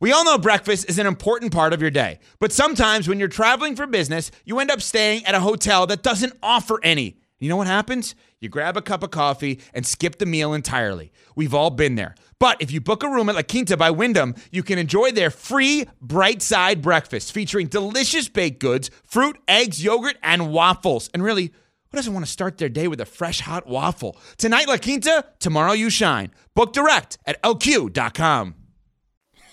[0.00, 3.28] We all know breakfast is an important part of your day, but sometimes when you're
[3.28, 7.18] traveling for business, you end up staying at a hotel that doesn't offer any.
[7.38, 8.14] You know what happens?
[8.40, 11.12] You grab a cup of coffee and skip the meal entirely.
[11.36, 12.14] We've all been there.
[12.42, 15.30] But if you book a room at La Quinta by Wyndham, you can enjoy their
[15.30, 21.08] free bright side breakfast featuring delicious baked goods, fruit, eggs, yogurt, and waffles.
[21.14, 21.52] And really,
[21.92, 24.16] who doesn't want to start their day with a fresh hot waffle?
[24.38, 26.32] Tonight, La Quinta, tomorrow, you shine.
[26.56, 28.56] Book direct at lq.com.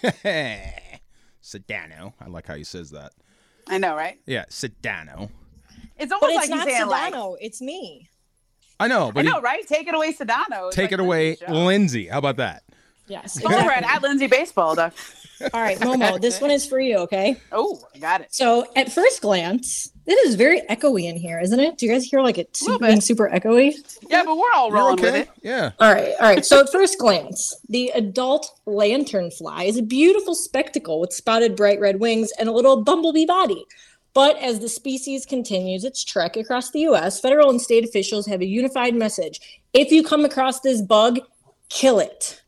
[1.43, 2.13] Sedano.
[2.19, 3.11] I like how he says that.
[3.67, 4.17] I know, right?
[4.25, 5.29] Yeah, Sedano.
[5.95, 7.35] It's But almost it's like not he's saying like, Sedano.
[7.39, 8.09] It's me.
[8.79, 9.67] I know, I but he- know, right?
[9.67, 10.69] Take it away, Sedano.
[10.69, 12.07] It's take like it away, Lindsay.
[12.07, 12.63] How about that?
[13.09, 13.39] Yes.
[13.41, 14.93] Follow her at, at Lindsay Baseball, Doc.
[15.53, 17.37] All right, Momo, this one is for you, okay?
[17.51, 18.33] Oh, I got it.
[18.33, 21.77] So at first glance, it is very echoey in here, isn't it?
[21.77, 23.73] Do you guys hear like it super, being super echoey?
[24.09, 25.21] Yeah, but we're all You're rolling with okay.
[25.21, 25.29] it.
[25.41, 25.71] Yeah.
[25.79, 26.45] All right, all right.
[26.45, 31.99] So at first glance, the adult lanternfly is a beautiful spectacle with spotted bright red
[31.99, 33.65] wings and a little bumblebee body.
[34.13, 38.41] But as the species continues its trek across the US, federal and state officials have
[38.41, 39.61] a unified message.
[39.73, 41.19] If you come across this bug,
[41.69, 42.41] kill it.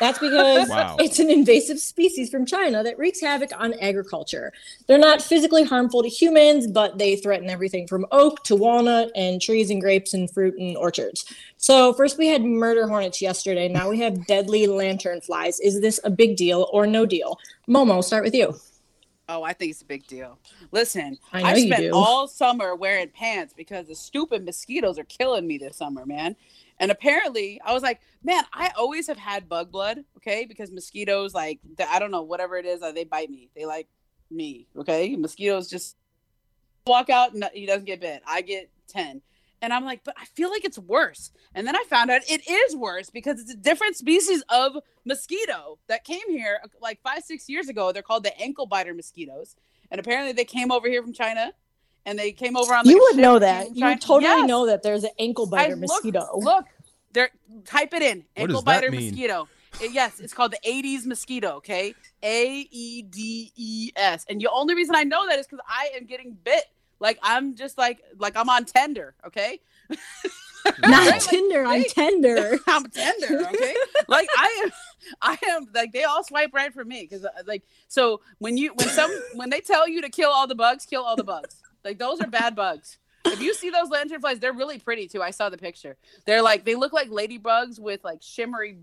[0.00, 0.96] That's because Wow.
[0.98, 4.52] it's an invasive species from China that wreaks havoc on agriculture.
[4.86, 9.40] They're not physically harmful to humans, but they threaten everything from oak to walnut and
[9.40, 11.24] trees and grapes and fruit and orchards.
[11.56, 13.68] So, first we had murder hornets yesterday.
[13.68, 15.60] Now we have deadly lantern flies.
[15.60, 17.38] Is this a big deal or no deal?
[17.68, 18.54] Momo, start with you.
[19.28, 20.38] Oh, I think it's a big deal.
[20.70, 25.58] Listen, I I, spent all summer wearing pants because the stupid mosquitoes are killing me
[25.58, 26.36] this summer, man.
[26.78, 30.44] And apparently, I was like, man, I always have had bug blood, okay?
[30.44, 33.50] Because mosquitoes, like, I don't know, whatever it is, uh, they bite me.
[33.56, 33.88] They like
[34.30, 35.16] me, okay?
[35.16, 35.96] Mosquitoes just
[36.86, 38.22] walk out and he doesn't get bit.
[38.26, 39.22] I get 10.
[39.62, 41.32] And I'm like, but I feel like it's worse.
[41.54, 45.78] And then I found out it is worse because it's a different species of mosquito
[45.88, 47.90] that came here uh, like five, six years ago.
[47.90, 49.56] They're called the ankle biter mosquitoes.
[49.90, 51.52] And apparently they came over here from China
[52.06, 53.76] and they came over on like, you would know that.
[53.76, 54.48] You would totally Yes.
[54.48, 56.26] know that there's an ankle biter looked- mosquito.
[56.36, 56.64] Look, look,
[57.12, 57.30] there.
[57.66, 58.18] Type it in.
[58.18, 59.10] What Ankle does that biter mean?
[59.10, 59.48] mosquito.
[59.80, 61.56] It- yes, it's called the Aedes mosquito.
[61.56, 64.24] Okay, A E D E S.
[64.28, 66.64] And the only reason I know that is because I am getting bit.
[67.00, 69.14] Like I'm just like like I'm on tender.
[69.26, 69.60] Okay.
[69.90, 71.88] Not Like, Tinder, I'm hey.
[71.88, 72.58] tender.
[72.66, 73.74] I'm tender, okay?
[74.08, 74.72] like I am,
[75.22, 78.72] I am like they all swipe right for me because uh, like so when you
[78.74, 81.56] when some when they tell you to kill all the bugs, kill all the bugs.
[81.86, 82.98] Like those are bad bugs.
[83.24, 85.22] If you see those lanternflies, they're really pretty too.
[85.22, 85.96] I saw the picture.
[86.26, 88.76] They're like they look like ladybugs with like shimmery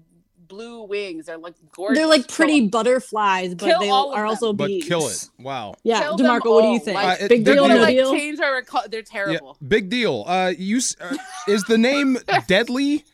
[0.48, 1.26] blue wings.
[1.28, 1.98] They're like gorgeous.
[1.98, 4.28] They're like Kill butterflies, but Kill they all are them.
[4.30, 4.86] also But bees.
[4.88, 5.30] kill it.
[5.40, 5.76] Wow.
[5.84, 6.96] Yeah, Kill Demarco, what do you think?
[6.96, 8.12] Like, Uh, it- Big they're deal, They no like deal?
[8.12, 8.62] change our.
[8.64, 9.58] co- They're terrible.
[9.62, 10.24] Yeah, big deal.
[10.28, 11.16] Uh, you uh,
[11.48, 13.06] is the name deadly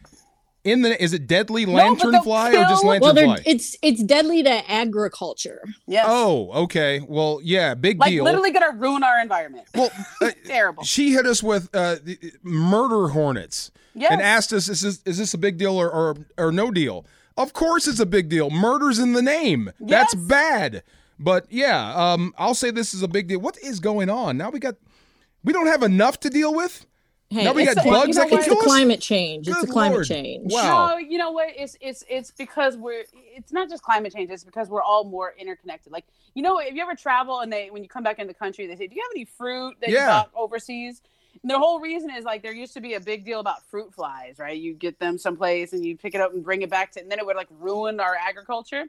[0.72, 1.02] in the?
[1.02, 3.44] Is it deadly but they'll lanternfly or just kill- well, they're, lanternfly?
[3.46, 5.62] it's it's deadly to agriculture.
[5.88, 6.06] Yes.
[6.08, 7.00] Oh, okay.
[7.08, 8.24] Well, yeah, big like deal.
[8.24, 9.68] literally gonna ruin our environment.
[9.76, 10.84] well, uh, Terrible.
[10.84, 11.98] she hit us with uh,
[12.44, 14.12] murder hornets Yes.
[14.12, 17.06] and asked us, "Is this, is this a big deal or, or or no deal?"
[17.38, 18.50] Of course, it's a big deal.
[18.50, 19.72] Murder's in the name.
[19.80, 20.84] That's bad.
[21.18, 23.40] But yeah, um, I'll say this is a big deal.
[23.40, 24.50] What is going on now?
[24.50, 24.76] We got,
[25.44, 26.86] we don't have enough to deal with.
[27.32, 28.58] Hey, Now we got the- bugs you that can kill It's us?
[28.58, 29.48] the climate change.
[29.48, 30.08] It's Good the climate Lord.
[30.08, 30.52] change.
[30.52, 30.88] Wow.
[30.90, 31.50] No, you know what?
[31.56, 34.32] It's it's it's because we're it's not just climate change.
[34.32, 35.92] It's because we're all more interconnected.
[35.94, 38.34] Like you know, if you ever travel and they when you come back in the
[38.34, 40.00] country, they say, "Do you have any fruit that Yeah.
[40.02, 41.04] you got overseas?"
[41.44, 43.94] And the whole reason is like there used to be a big deal about fruit
[43.94, 44.58] flies, right?
[44.60, 47.12] You get them someplace and you pick it up and bring it back to, and
[47.12, 48.86] then it would like ruin our agriculture.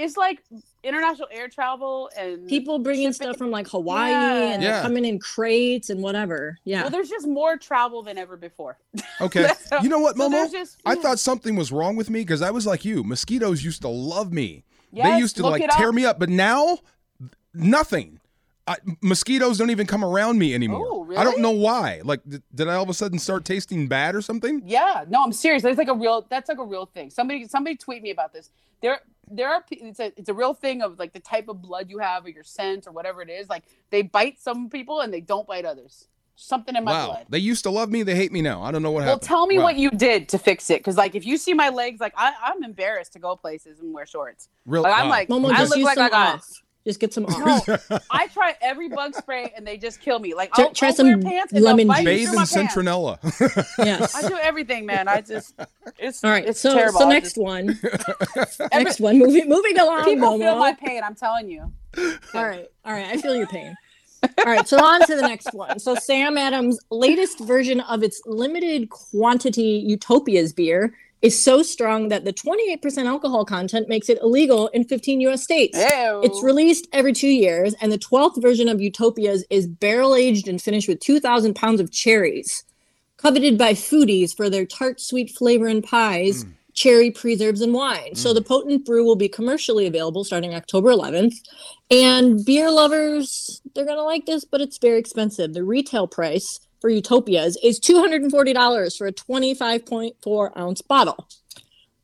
[0.00, 0.42] It's like
[0.82, 4.52] international air travel and People bringing shipping- stuff from like Hawaii Yeah.
[4.52, 4.72] and Yeah.
[4.72, 6.58] they're coming in crates and whatever.
[6.64, 6.82] Yeah.
[6.82, 8.78] Well, there's just more travel than ever before.
[9.20, 9.48] Okay.
[9.66, 10.32] So- you know what, so Momo?
[10.32, 11.02] there's just- I hmm.
[11.02, 13.04] thought something was wrong with me because I was like you.
[13.04, 14.64] Mosquitoes used to love me.
[14.92, 15.76] they used to like it up.
[15.76, 16.78] tear me up, but now
[17.54, 18.20] nothing.
[18.66, 20.86] I, mosquitoes don't even come around me anymore.
[20.88, 21.16] Oh, really?
[21.16, 22.02] I don't know why.
[22.04, 24.62] Like, did, did I all of a sudden start tasting bad or something?
[24.64, 25.62] Yeah, no, I'm serious.
[25.62, 26.24] That's like a real.
[26.30, 27.10] That's like a real thing.
[27.10, 28.50] Somebody, somebody tweet me about this.
[28.80, 29.62] There, there are.
[29.62, 32.24] pe- It's a, it's a real thing of like the type of blood you have
[32.24, 33.48] or your scent or whatever it is.
[33.48, 36.06] Like they bite some people and they don't bite others.
[36.36, 37.06] Something in my wow.
[37.06, 37.26] blood.
[37.28, 38.02] They used to love me.
[38.02, 38.62] They hate me now.
[38.62, 39.28] I don't know what Well, happened.
[39.28, 39.64] Well, tell me Wow.
[39.64, 42.32] what you did to fix it, because like if you see my legs, like I,
[42.42, 44.48] I'm embarrassed to go places and wear shorts.
[44.64, 45.10] Real, Like I'm wow.
[45.10, 46.42] like Momo, I just look use like some I got.
[46.80, 46.84] Off.
[46.86, 47.68] Just get some off.
[47.68, 50.34] No, I try every bug spray and they just kill me.
[50.34, 52.32] Like Try- I'll, try I'll some wear pants and lemon they'll bite me bathe through
[52.32, 52.74] in my pants.
[52.74, 53.74] centronella.
[53.78, 54.14] yes.
[54.14, 55.08] I do everything, man.
[55.08, 55.54] I just
[55.98, 56.46] it's All right.
[56.46, 57.00] It's so terrible.
[57.00, 57.78] so next just- one.
[58.72, 59.18] next one.
[59.18, 60.04] Moving moving along.
[60.04, 60.58] People feel Momo.
[60.58, 61.02] my pain.
[61.04, 61.72] I'm telling you.
[62.34, 62.66] All right.
[62.84, 63.06] All right.
[63.06, 63.74] I feel your pain.
[64.38, 64.66] All right.
[64.68, 65.78] So on to the next one.
[65.78, 72.24] So Sam Adams' latest version of its limited quantity Utopias beer is so strong that
[72.24, 75.76] the 28% alcohol content makes it illegal in 15 US states.
[75.76, 76.20] Ew.
[76.22, 80.60] It's released every two years, and the 12th version of Utopias is barrel aged and
[80.60, 82.64] finished with 2,000 pounds of cherries.
[83.18, 86.52] Coveted by foodies for their tart sweet flavor in pies, mm.
[86.72, 88.14] cherry preserves, and wine.
[88.14, 88.34] So mm.
[88.34, 91.34] the potent brew will be commercially available starting October 11th.
[91.90, 95.52] And beer lovers, they're going to like this, but it's very expensive.
[95.52, 101.28] The retail price for Utopias is $240 for a 25.4 ounce bottle.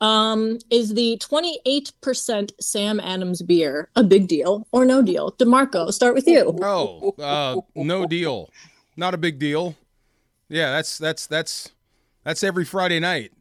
[0.00, 5.32] Um, is the 28% Sam Adams beer a big deal or no deal?
[5.32, 6.58] DeMarco, start with you.
[6.62, 8.50] Oh, uh, no deal.
[8.96, 9.74] Not a big deal.
[10.48, 11.70] Yeah, that's that's that's
[12.24, 13.32] that's every Friday night.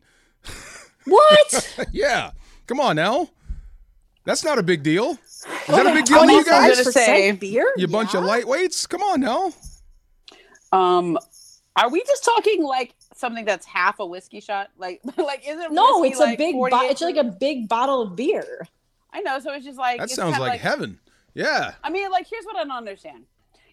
[1.05, 1.77] What?
[1.91, 2.31] Yeah,
[2.67, 3.29] come on now.
[4.23, 5.11] That's not a big deal.
[5.11, 6.93] Is that a big deal to you I'm gonna guys?
[6.93, 7.71] say- beer?
[7.77, 8.87] You bunch of lightweights.
[8.89, 9.53] Come on now.
[10.75, 11.17] Um,
[11.75, 14.69] are we just talking like something that's half a whiskey shot?
[14.77, 15.71] Like, like is it?
[15.71, 16.55] No, whiskey, it's a big.
[16.55, 18.67] Bo- it's like a big bottle of beer.
[19.11, 19.39] I know.
[19.39, 20.99] So it's just like That sounds kinda like heaven.
[21.33, 21.73] Yeah.
[21.83, 23.25] I mean, like, here's what I don't understand.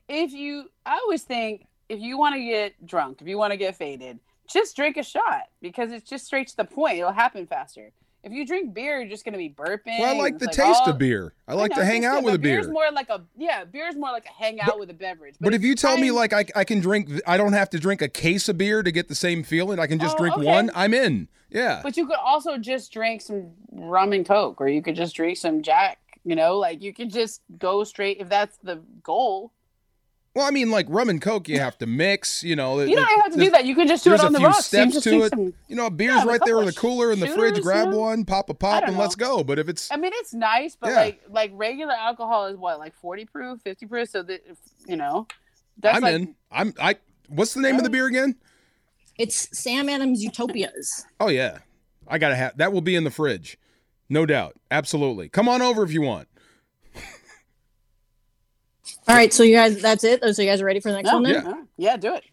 [0.09, 3.57] If you, I always think if you want to get drunk, if you want to
[3.57, 6.99] get faded, just drink a shot because it's just straight to the point.
[6.99, 7.93] It'll happen faster.
[8.25, 9.99] If you drink beer, you're just gonna be burping.
[9.99, 11.35] Well, I like the it's taste oh, of beer.
[11.49, 12.61] I like know, to hang out good, with a beer.
[12.61, 13.65] Beer's more like a yeah.
[13.65, 15.35] Beer's more like a hang out with a beverage.
[15.41, 18.01] But if you tell me like I, I can drink, I don't have to drink
[18.01, 19.79] a case of beer to get the same feeling.
[19.81, 20.47] I can just Oh, drink okay.
[20.47, 20.71] one.
[20.75, 21.29] I'm in.
[21.51, 21.81] Yeah.
[21.83, 25.37] But you could also just drink some rum and coke, or you could just drink
[25.37, 25.99] some Jack.
[26.25, 29.53] You know, like you could just go straight if that's the goal.
[30.35, 32.43] Well, I mean, like rum and coke, you have to mix.
[32.43, 33.67] You know, You don't have to do that.
[33.67, 34.59] You can just do it on a the few rocks.
[34.59, 35.29] You steps just to it.
[35.31, 37.61] some- You know, beer's Yeah, right there in the cooler in the fridge.
[37.61, 37.99] Grab you know?
[37.99, 39.45] one, pop a pop, don't and let's go.
[39.45, 40.97] But if it's I mean, it's nice, but Yeah.
[40.97, 44.09] like like regular alcohol is what like forty proof, fifty proof.
[44.09, 44.43] So that
[44.87, 45.27] you know,
[45.79, 46.35] that's I'm like, in.
[46.51, 46.97] I'm I.
[47.29, 48.37] What's the name of the beer again?
[49.19, 51.05] It's Sam Adams Utopias.
[51.21, 51.59] Oh yeah,
[52.09, 52.73] I gotta have that.
[52.73, 53.59] Will be in the fridge,
[54.09, 54.57] no doubt.
[54.71, 55.29] Absolutely.
[55.29, 56.29] Come on over if you want.
[59.09, 60.23] All right, so you guys, that's it.
[60.35, 61.35] So you guys are ready for the next No, one then?
[61.35, 61.43] Yeah.
[61.49, 62.25] yeah, yeah, do it.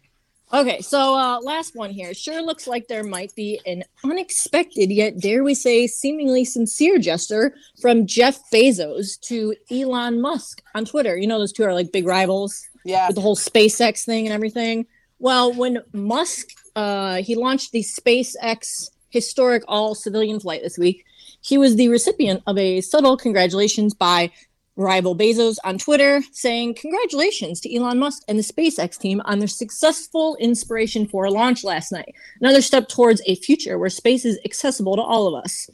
[0.52, 2.12] Okay, so uh, last one here.
[2.12, 7.54] Sure looks like there might be an unexpected, yet dare we say, seemingly sincere gesture
[7.80, 11.16] from Jeff Bezos to Elon Musk on Twitter.
[11.16, 14.34] You know, those two are like big rivals Yeah, with the whole SpaceX thing and
[14.34, 14.86] everything.
[15.20, 21.04] Well, when Musk uh, he launched the SpaceX historic all civilian flight this week,
[21.42, 24.32] he was the recipient of a subtle congratulations by
[24.80, 29.48] rival Bezos on Twitter, saying congratulations to Elon Musk and the SpaceX team on their
[29.48, 32.14] successful Inspiration 4 launch last night.
[32.40, 35.68] Another step towards a future where space is accessible to all of us.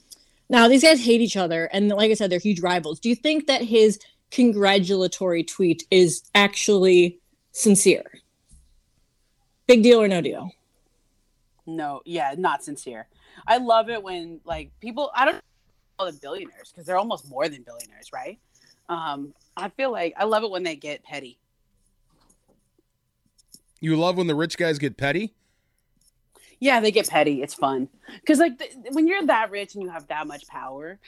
[0.49, 3.01] Now, these guys hate each other, and like I said, they're huge rivals.
[3.01, 3.99] Do you think that his
[4.31, 7.19] congratulatory tweet is actually
[7.53, 8.05] sincere?
[9.67, 10.53] Big deal or no deal?
[11.67, 13.09] no, yeah, not sincere.
[13.47, 15.11] I love it when like people.
[15.15, 15.43] I don't
[15.99, 18.39] call them billionaires because they're almost more than billionaires, right?
[18.89, 21.39] Um, I feel like I love it when they get petty.
[23.81, 25.35] You love when the rich guys get petty.
[26.59, 27.43] Yeah, they get petty.
[27.43, 27.89] It's fun
[28.21, 28.61] because like
[28.93, 30.99] when you're that rich and you have that much power,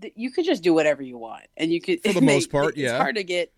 [0.00, 2.70] th- you could just do whatever you want, and you could For the most part,
[2.70, 2.98] it's yeah.
[2.98, 3.52] hard to get.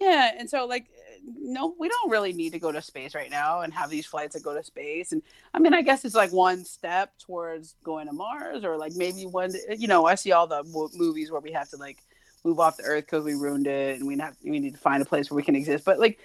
[0.00, 0.86] Yeah, and so like,
[1.24, 4.34] no, we don't really need to go to space right now and have these flights
[4.34, 5.12] that go to space.
[5.12, 5.22] And
[5.52, 9.26] I mean, I guess it's like one step towards going to Mars, or like maybe
[9.26, 9.52] one.
[9.76, 12.02] You know, I see all the mo- movies where we have to like
[12.44, 15.02] move off the Earth because we ruined it, and we have we need to find
[15.02, 15.84] a place where we can exist.
[15.84, 16.18] But like,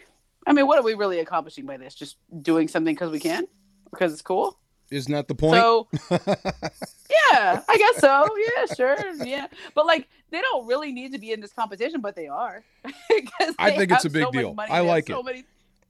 [0.45, 1.95] I mean, what are we really accomplishing by this?
[1.95, 3.45] Just doing something because we can,
[3.91, 4.57] because it's cool.
[4.89, 5.55] Isn't that the point?
[5.61, 8.27] So yeah, I guess so.
[8.37, 8.97] Yeah, sure.
[9.25, 9.47] Yeah.
[9.75, 12.63] But like they don't really need to be in this competition, but they are.
[12.85, 14.55] 'Cause I think it's a big so deal.
[14.57, 15.25] I they like so it.
[15.25, 15.43] many-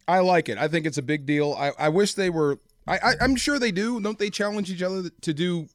[0.07, 0.57] I like it.
[0.57, 1.53] I think it's a big deal.
[1.57, 2.59] I, I wish they were.
[2.87, 3.99] I, I I'm sure they do.
[3.99, 5.67] Don't they challenge each other to do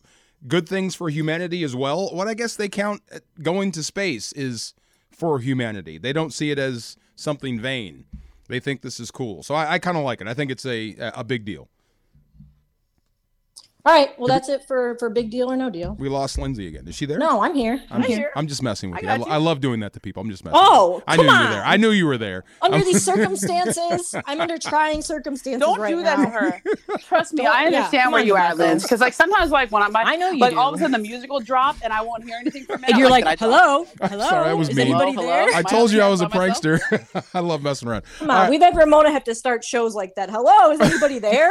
[0.47, 2.09] good things for humanity as well?
[2.13, 4.75] What I guess they count uh, going to space is
[5.11, 5.99] for humanity.
[5.99, 8.05] They don't see it as something vain.
[8.49, 9.43] They think this is cool.
[9.43, 10.27] So I, I kind of like it.
[10.27, 11.69] I think it's a a big deal.
[13.85, 15.97] All right, well, that's it for for big deal or no deal.
[15.99, 16.87] We lost Lindsay again.
[16.87, 17.19] Is she there?
[17.19, 17.83] No, I'm here.
[17.91, 18.31] I'm, I'm here.
[18.37, 19.09] I'm just messing with I you.
[19.09, 19.25] I, you.
[19.25, 20.23] I love doing that to people.
[20.23, 20.61] I'm just messing.
[20.63, 21.05] Oh, with you.
[21.09, 21.63] I come knew you were there.
[21.63, 21.67] on.
[21.73, 22.45] I knew you were there.
[22.63, 26.25] Under I'm- these circumstances, I'm under trying circumstances Don't right do that now.
[26.27, 26.63] to her.
[27.01, 28.85] Trust me, Don't- I understand come where you are, Lindsay.
[28.85, 30.59] Because like sometimes like when I'm I know you like do.
[30.61, 32.87] all of a sudden the music will drop and I won't hear anything from it.
[32.87, 34.29] And I'm you're like, "Did I drop?" hello, hello.
[34.29, 34.87] sorry, that was Is mean.
[34.91, 35.47] anybody Hello, there?
[35.47, 35.59] hello?
[35.59, 37.13] I told you I was a upstairs by myself?
[37.13, 37.31] prankster.
[37.35, 38.05] I love messing around.
[38.21, 40.31] Come on, we've had Ramona have to start shows like that.
[40.31, 41.51] Hello, is anybody there?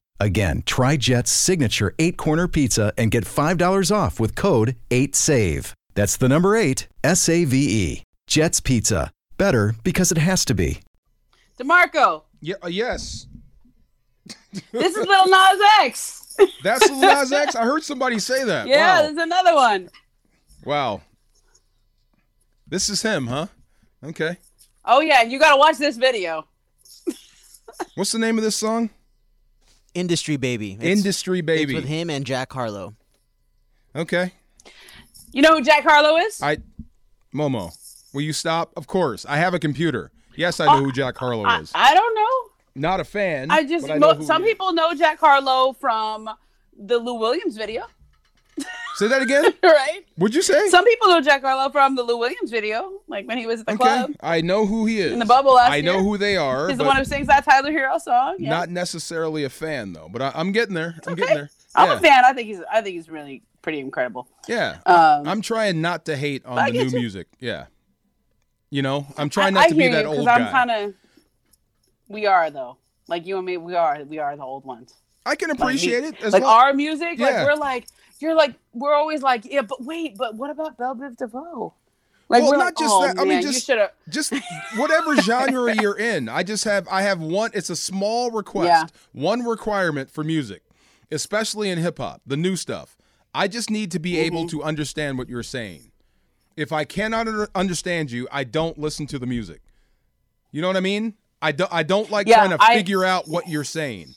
[0.25, 5.73] Again, try Jet's signature eight corner pizza and get $5 off with code 8SAVE.
[5.95, 8.03] That's the number eight, S A V E.
[8.27, 9.09] Jet's Pizza.
[9.39, 10.81] Better because it has to be.
[11.59, 13.25] Demarco, Yeah, uh, yes.
[14.71, 16.35] this is Little Nas X.
[16.63, 17.55] That's Lil Nas X.
[17.55, 18.67] I heard somebody say that.
[18.67, 19.01] Yeah, Wow.
[19.07, 19.89] there's another one.
[20.63, 21.01] Wow.
[22.67, 23.47] This is him, huh?
[24.03, 24.37] Okay.
[24.85, 26.45] Oh yeah, you gotta watch this video.
[27.95, 28.91] What's the name of this song?
[29.93, 30.73] Industry baby.
[30.73, 31.75] It's- Industry it's Baby.
[31.75, 32.95] with him and Jack Harlow.
[33.95, 34.31] Okay.
[35.33, 36.41] You know who Jack Harlow is?
[36.41, 36.57] I
[37.33, 37.71] Momo,
[38.13, 38.71] will you stop?
[38.77, 39.25] Of course.
[39.27, 40.11] I have a computer.
[40.35, 41.71] Yes, I know who Jack Harlow I, is.
[41.75, 42.51] I don't know.
[42.75, 43.51] Not a fan.
[43.51, 44.53] I just but I know mo- who some he is.
[44.53, 46.29] people know Jack Harlow from
[46.77, 47.85] the Lou Williams video,
[49.01, 49.51] Say that again?
[49.63, 50.05] right?
[50.19, 50.67] Would you say?
[50.67, 53.65] Some people know Jack Harlow from the Lou Williams video, like when he was at
[53.65, 53.83] the okay.
[53.83, 55.11] club I know who he is.
[55.11, 55.91] in the bubble last I year.
[55.91, 56.69] know who they are.
[56.69, 58.35] He's the one who sings that Tyler Herro song.
[58.37, 58.51] Yeah.
[58.51, 60.93] Not necessarily a fan though, but I, I'm getting there.
[61.07, 61.33] I'm getting okay.
[61.33, 61.49] there.
[61.73, 62.25] I'm a fan.
[62.25, 62.59] I think he's.
[62.71, 64.27] I think he's really pretty incredible.
[64.47, 64.77] Yeah.
[64.85, 66.91] Um, I'm trying not to hate on the new you.
[66.91, 67.25] music.
[67.39, 67.65] Yeah.
[68.69, 70.51] You know, I'm trying I, not to be that you, old I'm guy.
[70.51, 70.93] kind of.
[72.07, 72.77] We are though,
[73.07, 73.57] like you and me.
[73.57, 74.03] We are.
[74.03, 74.93] We are the old ones.
[75.25, 76.21] I can Like, appreciate it.
[76.21, 77.25] As like long, our music, Yeah.
[77.25, 77.87] like we're like
[78.21, 81.73] you're like we're always like yeah, but wait, but what about Bell Biv DeVoe?
[82.29, 83.19] Like Well, not like, just oh, that.
[83.19, 83.91] I mean, just- you should have.
[84.09, 84.33] just
[84.77, 86.29] whatever genre you're in.
[86.29, 87.51] I just have I have one.
[87.53, 88.85] It's a small request, Yeah.
[89.11, 90.63] one requirement for music,
[91.11, 92.95] especially in hip hop, the new stuff.
[93.33, 94.23] I just need to be Mm-hmm.
[94.35, 95.91] able to understand what you're saying.
[96.57, 99.61] If I cannot under- understand you, I don't listen to the music.
[100.51, 101.15] You know what I mean?
[101.41, 101.73] I don't.
[101.73, 104.15] I don't like Yeah, trying to I- figure out what you're saying.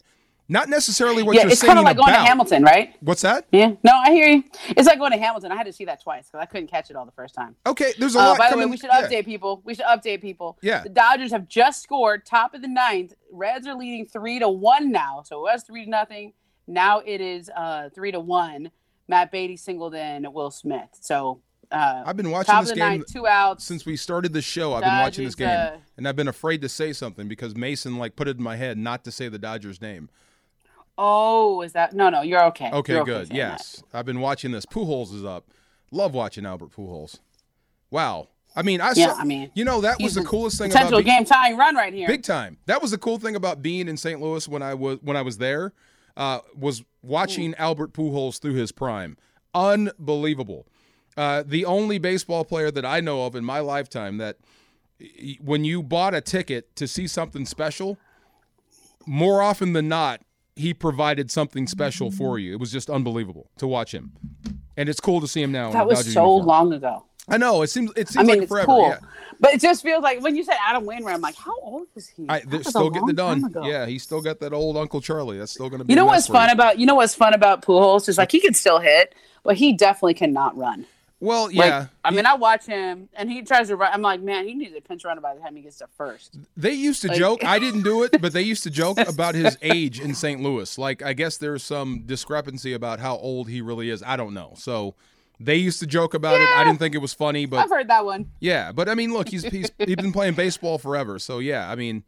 [0.49, 1.53] Not necessarily what Yeah, you're saying.
[1.53, 2.95] it's kind of like going to Hamilton, right?
[3.01, 3.47] What's that?
[3.51, 4.45] Yeah, no, I hear you.
[4.69, 5.51] It's like going to Hamilton.
[5.53, 7.57] I had to see that twice because I couldn't catch it all the first time.
[7.67, 9.07] Okay, there's a Uh, lot by the way, we should yeah.
[9.09, 9.63] update people.
[9.65, 10.59] We should update people.
[10.61, 10.83] Yeah.
[10.83, 13.15] The Dodgers have just scored top of the ninth.
[13.33, 15.23] Reds are leading three to one now.
[15.25, 16.35] So it was three to nothing.
[16.67, 18.71] Now it is uh, three to one.
[19.09, 20.89] Matt Beaty singled in Will Smith.
[21.01, 21.41] So
[21.71, 23.65] uh, I've been watching this game ninth, two outs.
[23.65, 24.75] since we started the show.
[24.75, 27.97] I've been watching this game, uh, and I've been afraid to say something because Mason
[27.97, 30.11] like put it in my head not to say the Dodgers name.
[30.99, 32.23] Oh, is that no, no?
[32.23, 32.71] You're okay.
[32.73, 33.33] Okay, You're good.
[33.33, 34.67] yes, I've been watching this.
[34.67, 35.47] Pujols is up.
[35.91, 37.21] Love watching Albert Pujols.
[37.91, 38.29] Wow.
[38.57, 39.21] I mean, I Yeah, saw.
[39.21, 41.93] I mean, you know, that was the coolest thing Potential about game tying run right
[41.93, 42.07] here.
[42.07, 42.59] big time.
[42.67, 44.21] That was the cool thing about being in St.
[44.21, 45.73] Louis when I was when I was there.
[46.17, 49.17] Uh, was watching Albert Pujols through his prime.
[49.53, 50.67] Unbelievable.
[51.17, 54.37] Uh, the only baseball player that I know of in my lifetime that
[55.41, 57.99] when you bought a ticket to see something special,
[59.07, 60.21] more often than not,
[60.57, 62.47] he provided something special for mm-hmm.
[62.47, 62.53] you.
[62.55, 64.13] It was just unbelievable to watch him.
[64.77, 65.71] And it's cool to see him now.
[65.73, 66.47] that was Dodger so uniform.
[66.47, 67.05] long ago.
[67.29, 67.63] I know.
[67.63, 68.67] It seems it seems I mean, like it's forever.
[68.67, 68.99] cool, Yeah.
[69.41, 72.07] but it just feels like when you said Adam Wainwright, I'm like, how old is
[72.07, 72.27] he?
[72.29, 73.55] I, they're still getting it done.
[73.63, 75.39] Yeah, he's still got that old Uncle Charlie.
[75.39, 75.93] That's still going to be.
[75.93, 78.53] You know what's fun about you know what's fun about Pujols is like he can
[78.53, 80.87] still hit, but he definitely cannot run.
[81.25, 81.87] Well, Like, yeah.
[82.05, 83.91] I mean, I watch him and he tries to run.
[83.93, 86.37] I'm like, man, he needs a pinch runner by the time he gets to first.
[86.57, 87.45] They used to Like- joke.
[87.45, 90.41] I didn't do it, but they used to joke about his age in St.
[90.43, 90.77] Louis.
[90.79, 94.03] Like, I guess there's some discrepancy about how old he really is.
[94.03, 94.53] I don't know.
[94.57, 94.95] So
[95.41, 96.49] they used to joke about it.
[96.49, 98.31] I didn't think it was funny, but I've heard that one.
[98.41, 98.71] yeah.
[98.73, 101.19] But I mean, look, he's he's he's been playing baseball forever.
[101.19, 102.05] So yeah, I mean,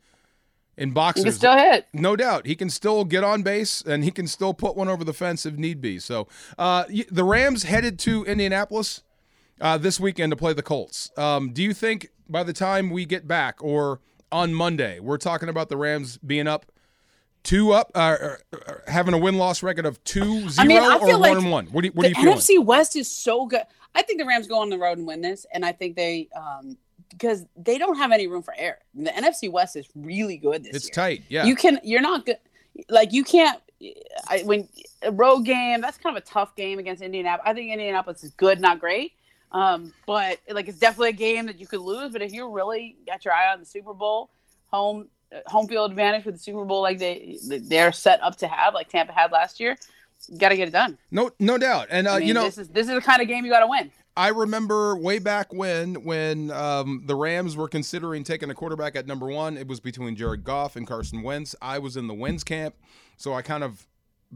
[0.77, 1.87] in He can still hit.
[1.93, 5.05] no doubt he can still get on base and he can still put one over
[5.05, 5.99] the fence if need be.
[5.99, 9.03] So uh, the Rams headed to Indianapolis
[9.61, 11.11] uh, this weekend to play the Colts.
[11.17, 14.01] Um, do you think by the time we get back or
[14.31, 16.67] on Monday, we're talking about the Rams being up
[17.43, 20.83] two up, uh, uh, uh, having a win loss record of two zero I mean,
[20.83, 21.67] I or one like and one?
[21.67, 22.39] What do you, what the are you feeling?
[22.39, 23.63] NFC West is so good.
[23.95, 26.29] I think the Rams go on the road and win this, and I think they
[26.37, 26.77] um
[27.11, 28.79] because they don't have any room for error.
[28.95, 30.93] The NFC West is really good this it's year.
[30.93, 31.23] tight.
[31.29, 31.45] Yeah.
[31.45, 32.39] You can you're not good
[32.89, 33.61] like you can't
[34.29, 34.69] I, when
[35.03, 37.51] a road game that's kind of a tough game against Indianapolis.
[37.51, 39.13] I think Indianapolis is good, not great.
[39.53, 42.13] Um, but like it's definitely a game that you could lose.
[42.13, 44.31] But if you really got your eye on the Super Bowl,
[44.67, 48.49] home uh, home field advantage for the Super Bowl, like they they're set up to
[48.49, 49.77] have, like Tampa had last year,
[50.39, 50.99] got to get it done.
[51.11, 51.89] no, no doubt.
[51.91, 53.51] And uh, I mean, you know, this is this is the kind of game you
[53.51, 53.91] got to win.
[54.17, 59.07] I remember way back when when um, the Rams were considering taking a quarterback at
[59.07, 59.57] number one.
[59.57, 61.55] It was between Jared Goff and Carson Wentz.
[61.61, 62.75] I was in the Wentz camp,
[63.17, 63.87] so I kind of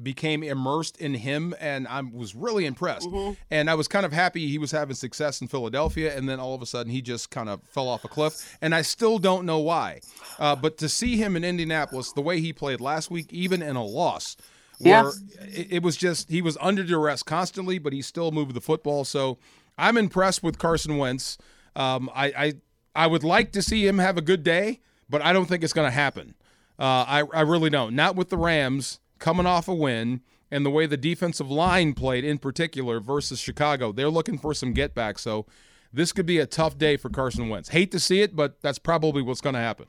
[0.00, 3.08] became immersed in him, and I was really impressed.
[3.50, 6.54] And I was kind of happy he was having success in Philadelphia, and then all
[6.54, 8.56] of a sudden he just kind of fell off a cliff.
[8.60, 10.00] And I still don't know why.
[10.38, 13.74] Uh, but to see him in Indianapolis, the way he played last week, even in
[13.76, 14.36] a loss,
[14.78, 15.02] Yeah.
[15.02, 15.12] where
[15.48, 19.04] it, it was just he was under duress constantly, but he still moved the football.
[19.04, 19.38] So
[19.80, 21.38] I'm impressed with Carson Wentz.
[21.74, 22.54] Um, I, I
[22.94, 25.72] I would like to see him have a good day, but I don't think it's
[25.72, 26.34] going to happen.
[26.78, 27.94] Uh, I I really don't.
[27.94, 32.24] Not with the Rams coming off a win and the way the defensive line played
[32.24, 33.92] in particular versus Chicago.
[33.92, 35.18] They're looking for some get back.
[35.18, 35.46] So
[35.92, 37.70] this could be a tough day for Carson Wentz.
[37.70, 39.86] Hate to see it, but that's probably what's going to happen.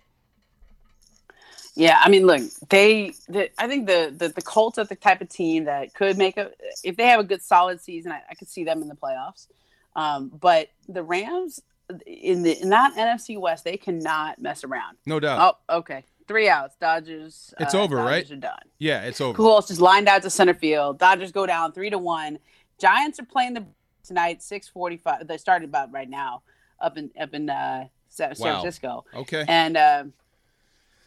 [1.75, 3.13] Yeah, I mean, look, they.
[3.29, 6.35] The, I think the, the the Colts are the type of team that could make
[6.35, 6.51] a.
[6.83, 9.47] If they have a good solid season, I, I could see them in the playoffs.
[9.95, 11.61] Um, but the Rams
[12.07, 14.97] in the in that NFC West, they cannot mess around.
[15.05, 15.57] No doubt.
[15.69, 16.75] Oh, okay, three outs.
[16.79, 17.53] Dodgers.
[17.59, 18.31] It's uh, over, Dodgers right?
[18.31, 18.59] Are done.
[18.79, 19.35] Yeah, it's over.
[19.35, 20.99] Who else just lined out to center field?
[20.99, 22.39] Dodgers go down three to one.
[22.79, 23.65] Giants are playing the
[24.03, 25.27] tonight six forty five.
[25.27, 26.43] They started about right now
[26.79, 28.61] up in up in uh, San, Wow.
[28.61, 29.05] Francisco.
[29.13, 29.43] Okay.
[29.47, 30.03] And uh,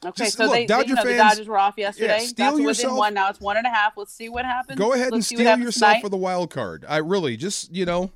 [0.05, 2.18] okay, Just so look, they, they you know, the Dodgers were off yesterday.
[2.20, 3.14] Yeah, steel That's within yourself- one.
[3.14, 3.95] Now it's one and a half.
[3.97, 4.78] Let's see what happens.
[4.78, 6.03] Go ahead and Let's what steel yourself tonight.
[6.03, 6.85] for the wild card.
[6.87, 8.11] I really just you know,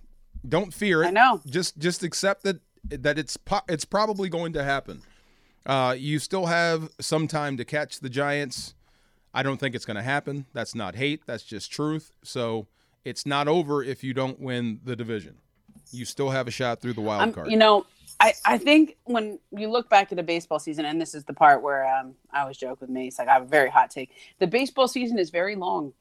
[0.46, 1.08] don't fear it.
[1.08, 1.40] I know.
[1.46, 5.02] Just just accept that that it's po- it's probably going to happen.
[5.66, 8.74] Uh, you still have some time to catch the Giants.
[9.34, 10.46] I don't think it's going to happen.
[10.54, 11.22] That's not hate.
[11.26, 12.12] That's just truth.
[12.22, 12.66] So
[13.04, 15.36] it's not over if you don't win the division.
[15.90, 17.50] You still have a shot through the wild card.
[17.50, 17.84] you know,
[18.20, 21.32] I, I think when you look back at a baseball season, and this is the
[21.32, 24.10] part where um, I always joke with Mace, like I have a very hot take.
[24.38, 25.92] The baseball season is very long.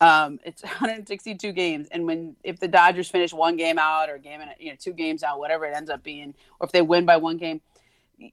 [0.00, 4.40] Um, it's 162 games, and when if the Dodgers finish one game out or game,
[4.40, 7.06] in, you know, two games out, whatever it ends up being, or if they win
[7.06, 7.60] by one game,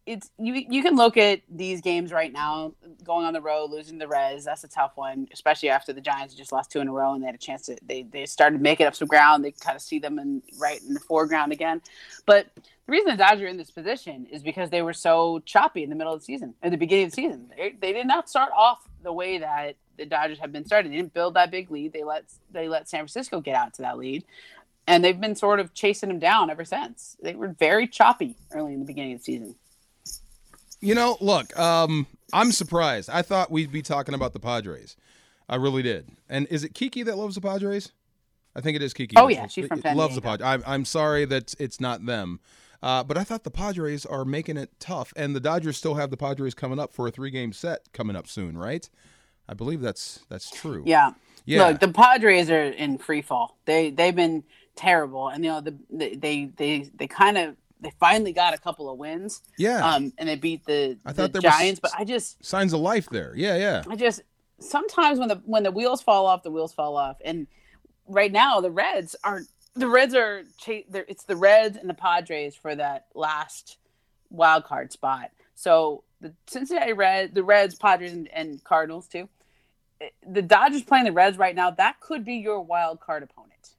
[0.05, 0.53] it's you.
[0.53, 4.45] You can look at these games right now, going on the road, losing the Reds.
[4.45, 7.21] That's a tough one, especially after the Giants just lost two in a row and
[7.21, 7.77] they had a chance to.
[7.85, 9.43] They they started making up some ground.
[9.43, 11.81] They kind of see them in right in the foreground again,
[12.25, 15.83] but the reason the Dodgers are in this position is because they were so choppy
[15.83, 17.49] in the middle of the season, at the beginning of the season.
[17.55, 20.91] They, they did not start off the way that the Dodgers have been started.
[20.91, 21.93] They didn't build that big lead.
[21.93, 24.23] They let they let San Francisco get out to that lead,
[24.87, 27.17] and they've been sort of chasing them down ever since.
[27.21, 29.55] They were very choppy early in the beginning of the season.
[30.81, 33.09] You know, look, um, I'm surprised.
[33.09, 34.97] I thought we'd be talking about the Padres.
[35.47, 36.09] I really did.
[36.29, 37.91] And is it Kiki that loves the Padres?
[38.55, 39.15] I think it is Kiki.
[39.17, 40.45] Oh yeah, she's from San loves the Padres.
[40.45, 42.39] I'm, I'm sorry that it's not them.
[42.81, 46.09] Uh, but I thought the Padres are making it tough, and the Dodgers still have
[46.09, 48.89] the Padres coming up for a three-game set coming up soon, right?
[49.47, 50.83] I believe that's that's true.
[50.85, 51.13] Yeah.
[51.45, 51.67] Yeah.
[51.67, 53.57] Look, the Padres are in free fall.
[53.65, 54.43] They they've been
[54.75, 58.57] terrible, and you know the, the they they they kind of they finally got a
[58.57, 59.41] couple of wins.
[59.57, 59.85] Yeah.
[59.85, 62.79] Um, and they beat the, I the thought there Giants, but I just Signs of
[62.79, 63.33] life there.
[63.35, 63.83] Yeah, yeah.
[63.89, 64.21] I just
[64.59, 67.17] sometimes when the when the wheels fall off, the wheels fall off.
[67.23, 67.47] And
[68.07, 69.41] right now, the Reds are
[69.75, 73.77] the Reds are it's the Reds and the Padres for that last
[74.29, 75.31] wild card spot.
[75.55, 79.29] So the Cincinnati Red, the Reds, Padres, and, and Cardinals too.
[80.01, 81.69] Eh, The Dodgers playing the Reds right now.
[81.69, 83.75] That could be your wild card opponent.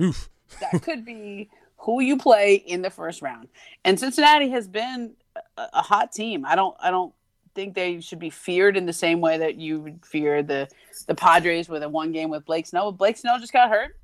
[0.00, 0.28] Oof.
[0.60, 3.48] That could be who you play in the first round.
[3.84, 5.12] And Cincinnati has been
[5.56, 6.44] a, a hot team.
[6.44, 7.14] I don't I don't
[7.54, 10.68] think they should be feared in the same way that you would fear the
[11.06, 12.90] the Padres with a one game with Blake Snell.
[12.92, 13.96] Blake Snell just got hurt.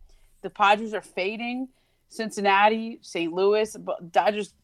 [0.43, 1.69] The Padres are fading.
[2.11, 3.33] Cincinnati, St.
[3.33, 4.55] Louis, but Dodgers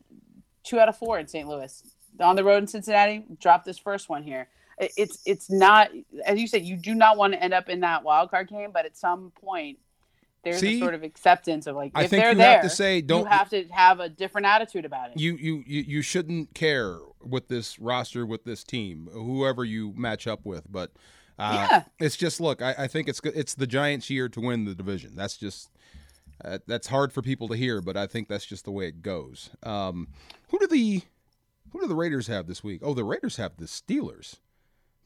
[0.63, 1.47] two out of four in St.
[1.47, 1.83] Louis.
[2.21, 4.49] On the road in Cincinnati, drop this first one here.
[4.79, 5.91] It's it's not
[6.25, 6.65] as you said.
[6.65, 9.31] You do not want to end up in that wild card game, but at some
[9.41, 9.79] point,
[10.43, 10.77] there's See?
[10.77, 13.01] a sort of acceptance of like I if think they're you there, have to say,
[13.01, 15.19] don't- you have to have a different attitude about it.
[15.21, 20.27] you you you you shouldn't care with this roster with this team whoever you match
[20.27, 20.91] up with but
[21.39, 21.85] uh, Yeah.
[21.99, 25.15] it's just look I, I think it's it's the giants year to win the division
[25.17, 25.71] that's just
[26.45, 29.01] uh, that's hard for people to hear but i think that's just the way it
[29.01, 30.09] goes um,
[30.51, 31.01] who do the
[31.75, 34.37] who do the raiders have this week oh the raiders have the steelers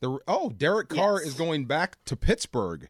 [0.00, 1.28] the oh derek carr Yes.
[1.28, 2.88] is going back to pittsburgh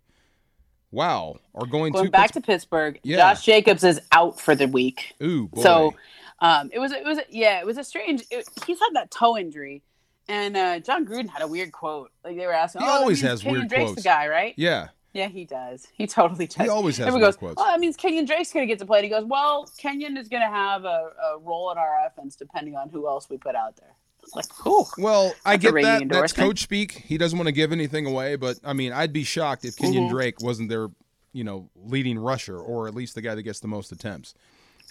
[0.91, 3.17] wow are going, Going to back Pitts- to Pittsburgh, Yeah.
[3.19, 5.15] Josh Jacobs is out for the week.
[5.23, 5.63] ooh boy.
[5.63, 5.95] So
[6.41, 8.23] um, it was it was yeah it was a strange.
[8.31, 9.83] It, he's had that toe injury,
[10.29, 12.11] and uh, Jon Gruden had a weird quote.
[12.25, 14.03] Like they were asking, He oh, always has Kenyon weird Drake's quotes.
[14.03, 14.55] the guy, right?
[14.57, 15.89] yeah Yeah, he does.
[15.95, 16.67] He totally does.
[16.67, 17.55] He always has Everyone goes, quotes.
[17.57, 18.99] Oh, that means Kenyon Drake's going to get to play.
[18.99, 22.37] And he goes, Well, Kenyon is going to have a, a role in our offense
[22.37, 23.95] depending on who else we put out there.
[24.23, 24.89] It's like, cool.
[24.99, 26.09] Well, I That's get that.
[26.09, 26.93] That's coach speak.
[26.93, 30.05] He doesn't want to give anything away, but I mean, I'd be shocked if Kenyon
[30.05, 30.15] Mm-hmm.
[30.15, 30.89] Drake wasn't their,
[31.33, 34.35] you know, leading rusher or at least the guy that gets the most attempts.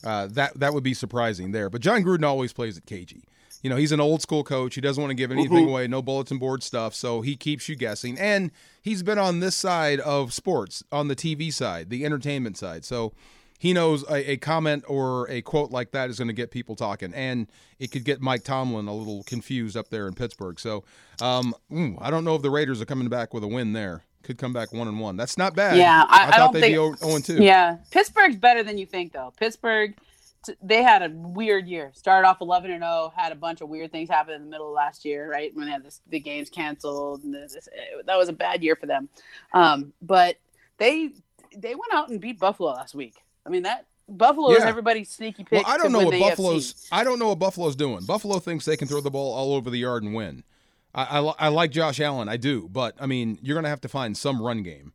[0.04, 1.70] Uh, that that would be surprising there.
[1.70, 3.24] But Jon Gruden always plays it cagey.
[3.62, 4.76] You know, he's an old school coach.
[4.76, 5.70] He doesn't want to give anything Mm-hmm.
[5.70, 6.94] away, no bulletin board stuff.
[6.94, 8.18] So he keeps you guessing.
[8.20, 8.52] And
[8.82, 12.86] he's been on this side of sports, on the TV side, the entertainment side.
[12.86, 13.14] So
[13.60, 16.76] he knows a, a comment or a quote like that is going to get people
[16.76, 17.14] talking.
[17.16, 17.48] And
[17.80, 20.60] it could get Mike Tomlin a little confused up there in Pittsburgh.
[20.60, 20.84] So
[21.22, 24.04] um, mm, I don't know if the Raiders are coming back with a win there.
[24.24, 25.16] Could come back one and one.
[25.16, 25.78] That's not bad.
[25.78, 27.44] Yeah, I- I thought don't they'd think- be 0 and 2.
[27.44, 29.32] Yeah, Pittsburgh's better than you think, though.
[29.38, 30.02] Pittsburgh, t-
[30.62, 31.92] they had a weird year.
[31.94, 34.68] Started off 11 and 0, had a bunch of weird things happen in the middle
[34.70, 35.54] of last year, right?
[35.56, 37.70] When they had this, the games canceled, and this, this-
[38.06, 39.10] that was a bad year for them.
[39.54, 40.38] Um, but
[40.78, 41.12] they
[41.56, 43.16] they went out and beat Buffalo last week.
[43.46, 45.64] I mean that Buffalo is everybody's sneaky pick.
[45.66, 46.30] Well, I don't know what the AFC.
[46.30, 46.88] Buffalo's.
[46.92, 48.06] I don't know what Buffalo's doing.
[48.06, 50.44] Buffalo thinks they can throw the ball all over the yard and win.
[50.96, 53.82] I, I, I like Josh Allen, I do, but I mean, you're going to have
[53.82, 54.94] to find some run game.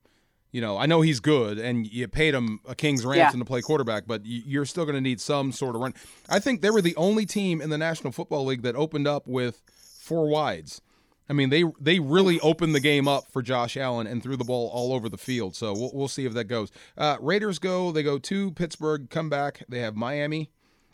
[0.52, 3.62] You know, I know he's good, and you paid him a king's ransom to play
[3.62, 5.94] quarterback, but you're still going to need some sort of run.
[6.28, 9.26] I think they were the only team in the National Football League that opened up
[9.26, 9.62] with
[10.02, 10.82] four wides.
[11.28, 14.44] I mean, they they really opened the game up for Josh Allen and threw the
[14.44, 15.56] ball all over the field.
[15.56, 16.70] So we'll, we'll see if that goes.
[16.98, 17.90] Uh, Raiders go.
[17.90, 19.64] They go to Pittsburgh, come back.
[19.68, 20.50] They have Miami,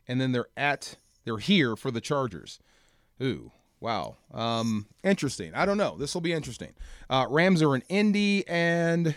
[0.06, 2.60] and then they're at they're here for the Chargers.
[3.20, 3.50] Ooh,
[3.80, 4.18] wow.
[4.32, 5.52] Um, interesting.
[5.54, 5.96] I don't know.
[5.98, 6.74] This will be interesting.
[7.10, 9.16] Uh, Rams are in Indy, and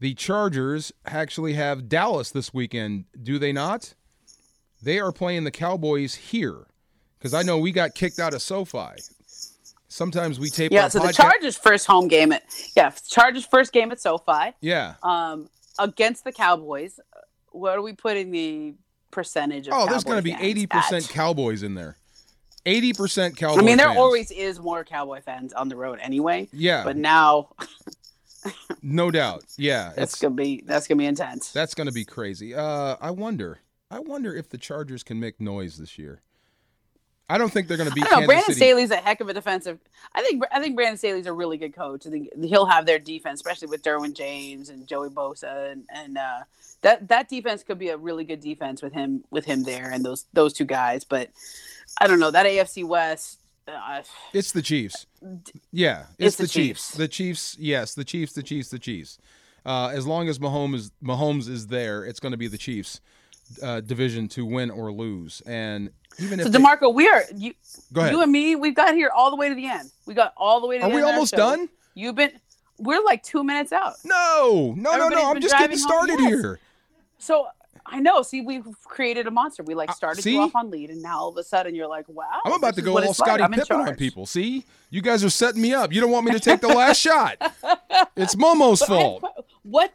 [0.00, 3.04] the Chargers actually have Dallas this weekend.
[3.22, 3.94] Do they not?
[4.82, 6.66] They are playing the Cowboys here
[7.18, 9.00] because I know we got kicked out of SoFi.
[9.88, 12.42] Sometimes we tape Yeah, so the Chargers' first home game at
[12.76, 17.00] yeah, Chargers' first game at SoFi Yeah, um, against the Cowboys.
[17.50, 18.74] What are we putting the
[19.16, 19.74] percentage of.
[19.74, 21.96] Oh, there's going to be eighty percent Cowboys in there.
[22.66, 23.58] Eighty percent Cowboys.
[23.58, 23.98] I mean, there fans.
[23.98, 26.48] always is more Cowboy fans on the road anyway.
[26.52, 26.84] Yeah.
[26.84, 27.48] But now
[28.82, 29.44] no doubt.
[29.56, 31.52] Yeah, that's gonna be that's gonna be intense.
[31.52, 32.54] that's going to be crazy.
[32.54, 33.60] Uh, I wonder.
[33.90, 36.22] I wonder if the Chargers can make noise this year.
[37.28, 38.02] I don't think they're going to be.
[38.02, 38.26] I know.
[38.26, 38.58] Brandon City.
[38.58, 39.80] Staley's a heck of a defensive.
[40.14, 42.06] I think I think Brandon Staley's a really good coach.
[42.06, 46.18] I think he'll have their defense, especially with Derwin James and Joey Bosa, and, and
[46.18, 46.40] uh,
[46.82, 50.04] that that defense could be a really good defense with him with him there and
[50.04, 51.02] those those two guys.
[51.02, 51.30] But
[52.00, 53.40] I don't know that AFC West.
[53.68, 54.02] Uh,
[54.32, 55.06] It's the Chiefs.
[55.72, 56.86] Yeah, It's it's, the, the Chiefs.
[56.88, 56.90] Chiefs.
[56.96, 57.56] The Chiefs.
[57.58, 58.32] Yes, the Chiefs.
[58.32, 58.68] The Chiefs.
[58.70, 59.18] The Chiefs.
[59.64, 63.00] Uh, as long as Mahomes is, Mahomes is there, it's going to be the Chiefs
[63.62, 65.42] uh, division to win or lose.
[65.46, 65.90] And
[66.20, 67.54] even so if they- Demarco, we are you
[67.92, 68.54] go ahead, you and me.
[68.54, 69.90] We've got here all the way to the end.
[70.06, 71.08] We got all the way to are the we end.
[71.10, 71.68] of almost done?
[71.94, 72.30] You've been.
[72.78, 73.94] We're like two minutes out.
[74.04, 75.30] No, no, no, Everybody's no.
[75.30, 76.28] I'm just getting started Yes.
[76.28, 76.60] here.
[77.18, 77.46] So
[77.88, 78.22] I know.
[78.22, 79.62] See, we've created a monster.
[79.62, 80.34] We like Uh, started see?
[80.34, 82.24] you off on lead, and now all of a sudden you're like, wow.
[82.44, 83.14] I'm about to go all like.
[83.14, 84.26] Scottie I'm Pippen on people.
[84.26, 85.92] See, you guys are setting me up.
[85.92, 87.36] You don't want me to take the last shot.
[88.16, 89.24] It's Momo's But I- fault.
[89.62, 89.94] what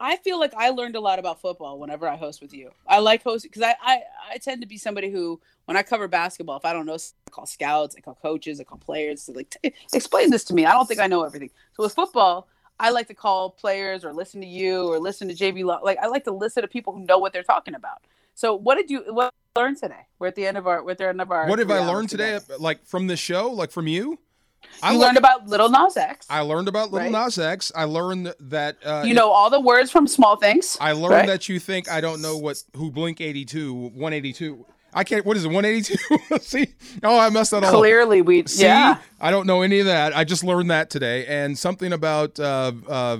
[0.00, 2.70] I feel like I learned a lot about football whenever I host with you.
[2.86, 6.08] I like hosting because I, I I tend to be somebody who when I cover
[6.08, 9.30] basketball, if I don't know, I call scouts, I call coaches, I call players.
[9.32, 10.66] Like, "T- explain this to me.
[10.66, 11.50] I don't think I know everything.
[11.74, 12.48] So with football,
[12.80, 15.64] I like to call players or listen to you or listen to JB.
[15.64, 18.02] Lo- Like I like to listen to people who know what they're talking about.
[18.34, 20.06] So what did you what did you learn today?
[20.18, 21.46] We're at the end of our we're at the end of our.
[21.48, 22.34] What have I learned today?
[22.38, 22.56] together.
[22.58, 24.18] Like from this show, like from you?
[24.82, 26.26] I You learned about Little Nas X.
[26.30, 27.24] I learned about Little Right.
[27.24, 27.70] Nas X.
[27.76, 30.76] I learned that uh, you know all the words from Small Things.
[30.80, 31.26] I learned right?
[31.28, 34.66] that you think I don't know what who Blink 82 182.
[34.94, 35.24] I can't.
[35.26, 35.48] What is it?
[35.48, 36.38] 182.
[36.40, 36.68] See?
[37.02, 37.74] Oh, I messed that all up.
[37.74, 38.98] Clearly, we See, yeah.
[39.20, 40.16] I don't know any of that.
[40.16, 43.18] I just learned that today, and something about uh, uh,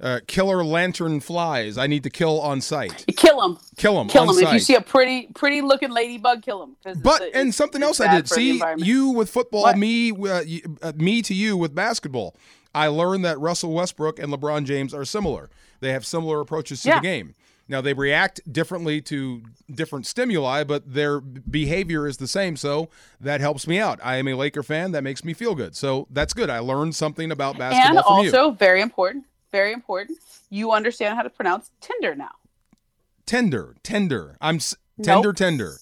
[0.00, 1.78] uh, killer lantern flies.
[1.78, 3.04] I need to kill on sight.
[3.08, 3.58] You kill them.
[3.76, 4.08] Kill them.
[4.08, 4.38] Kill them.
[4.44, 6.96] If you see a pretty, pretty looking ladybug, kill them.
[7.02, 8.28] But and something else I did.
[8.28, 9.78] See, you with football, What?
[9.78, 10.42] me, uh,
[10.82, 12.36] uh, me to you with basketball.
[12.74, 15.48] I learned that Russell Westbrook and LeBron James are similar.
[15.80, 16.96] They have similar approaches to Yeah.
[17.00, 17.34] the game.
[17.68, 19.42] Now they react differently to
[19.72, 22.56] different stimuli, but their behavior is the same.
[22.56, 22.88] So
[23.20, 23.98] that helps me out.
[24.04, 24.92] I am a Laker fan.
[24.92, 25.74] That makes me feel good.
[25.74, 26.48] So that's good.
[26.48, 28.40] I learned something about basketball and from you.
[28.40, 30.18] also very important, very important.
[30.48, 32.30] You understand how to pronounce Tinder now.
[33.26, 34.36] Tender, tender.
[34.40, 35.04] I'm s- Nope.
[35.24, 35.72] tender, tender,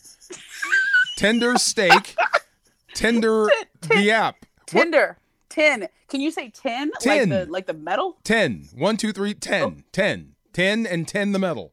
[1.19, 2.17] tender steak,
[2.95, 3.49] tender
[3.89, 4.37] the app.
[4.73, 4.83] What?
[4.83, 5.19] Tinder,
[5.51, 5.89] tin.
[6.09, 6.91] Can you say tin?
[6.99, 7.29] Tin.
[7.31, 8.17] Like the like the metal.
[8.25, 8.69] 10.
[8.75, 9.63] 1, 2, 3, 10.
[9.63, 9.75] Oh.
[9.93, 10.35] 10.
[10.53, 11.73] 10 and 10 the metal.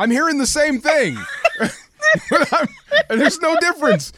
[0.00, 1.18] I'm hearing the same thing.
[1.60, 1.70] And
[3.20, 4.12] there's no difference.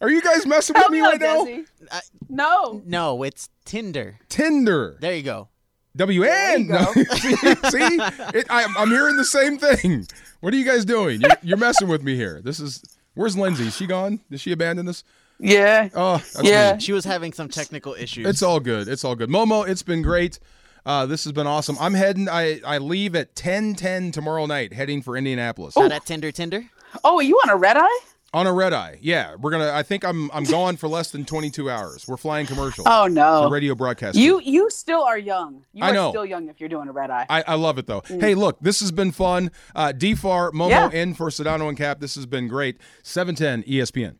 [0.00, 1.44] Are you guys messing with Help me me out, right now?
[1.44, 1.64] Desi.
[1.90, 2.82] I- No.
[2.86, 4.18] No, it's Tinder.
[4.28, 4.96] Tinder.
[5.00, 5.48] There you go.
[5.96, 6.68] W N.
[6.68, 7.14] There you go.
[7.16, 7.98] see, see?
[8.34, 10.06] It, I, I'm hearing the same thing.
[10.40, 11.20] What are you guys doing?
[11.20, 12.40] You're, you're messing with me here.
[12.42, 12.82] This is.
[13.14, 13.66] Where's Lindsay?
[13.66, 14.20] Is she gone?
[14.30, 15.04] Did she abandon us?
[15.38, 15.88] Yeah.
[15.94, 16.74] Oh, that's Yeah.
[16.74, 16.80] me.
[16.80, 18.26] She was having some technical issues.
[18.26, 18.86] It's all good.
[18.88, 19.28] It's all good.
[19.28, 20.38] Momo, it's been great.
[20.84, 21.76] Uh, this has been awesome.
[21.80, 22.28] I'm heading.
[22.28, 26.64] I, I leave at 10:10 tomorrow night, heading for Indianapolis Not at Tinder Tinder.
[27.04, 28.00] Oh, are you on a red eye?
[28.34, 28.98] on a red eye.
[29.02, 29.70] Yeah, we're gonna.
[29.72, 32.06] I think I'm I'm gone for less than 22 hours.
[32.08, 32.84] We're flying commercial.
[32.86, 33.50] Oh for no.
[33.50, 34.16] radio broadcast.
[34.16, 35.64] You you still are young.
[35.72, 36.10] You I are know.
[36.10, 37.26] still young if you're doing a red eye.
[37.28, 38.02] I, I love it though.
[38.06, 39.50] Hey, look, this has been fun.
[39.74, 40.90] Uh, D-Farr, Momo Yeah.
[40.90, 42.00] in for Sedano and Cap.
[42.00, 42.76] This has been great.
[42.76, 44.16] E 710 ESPN.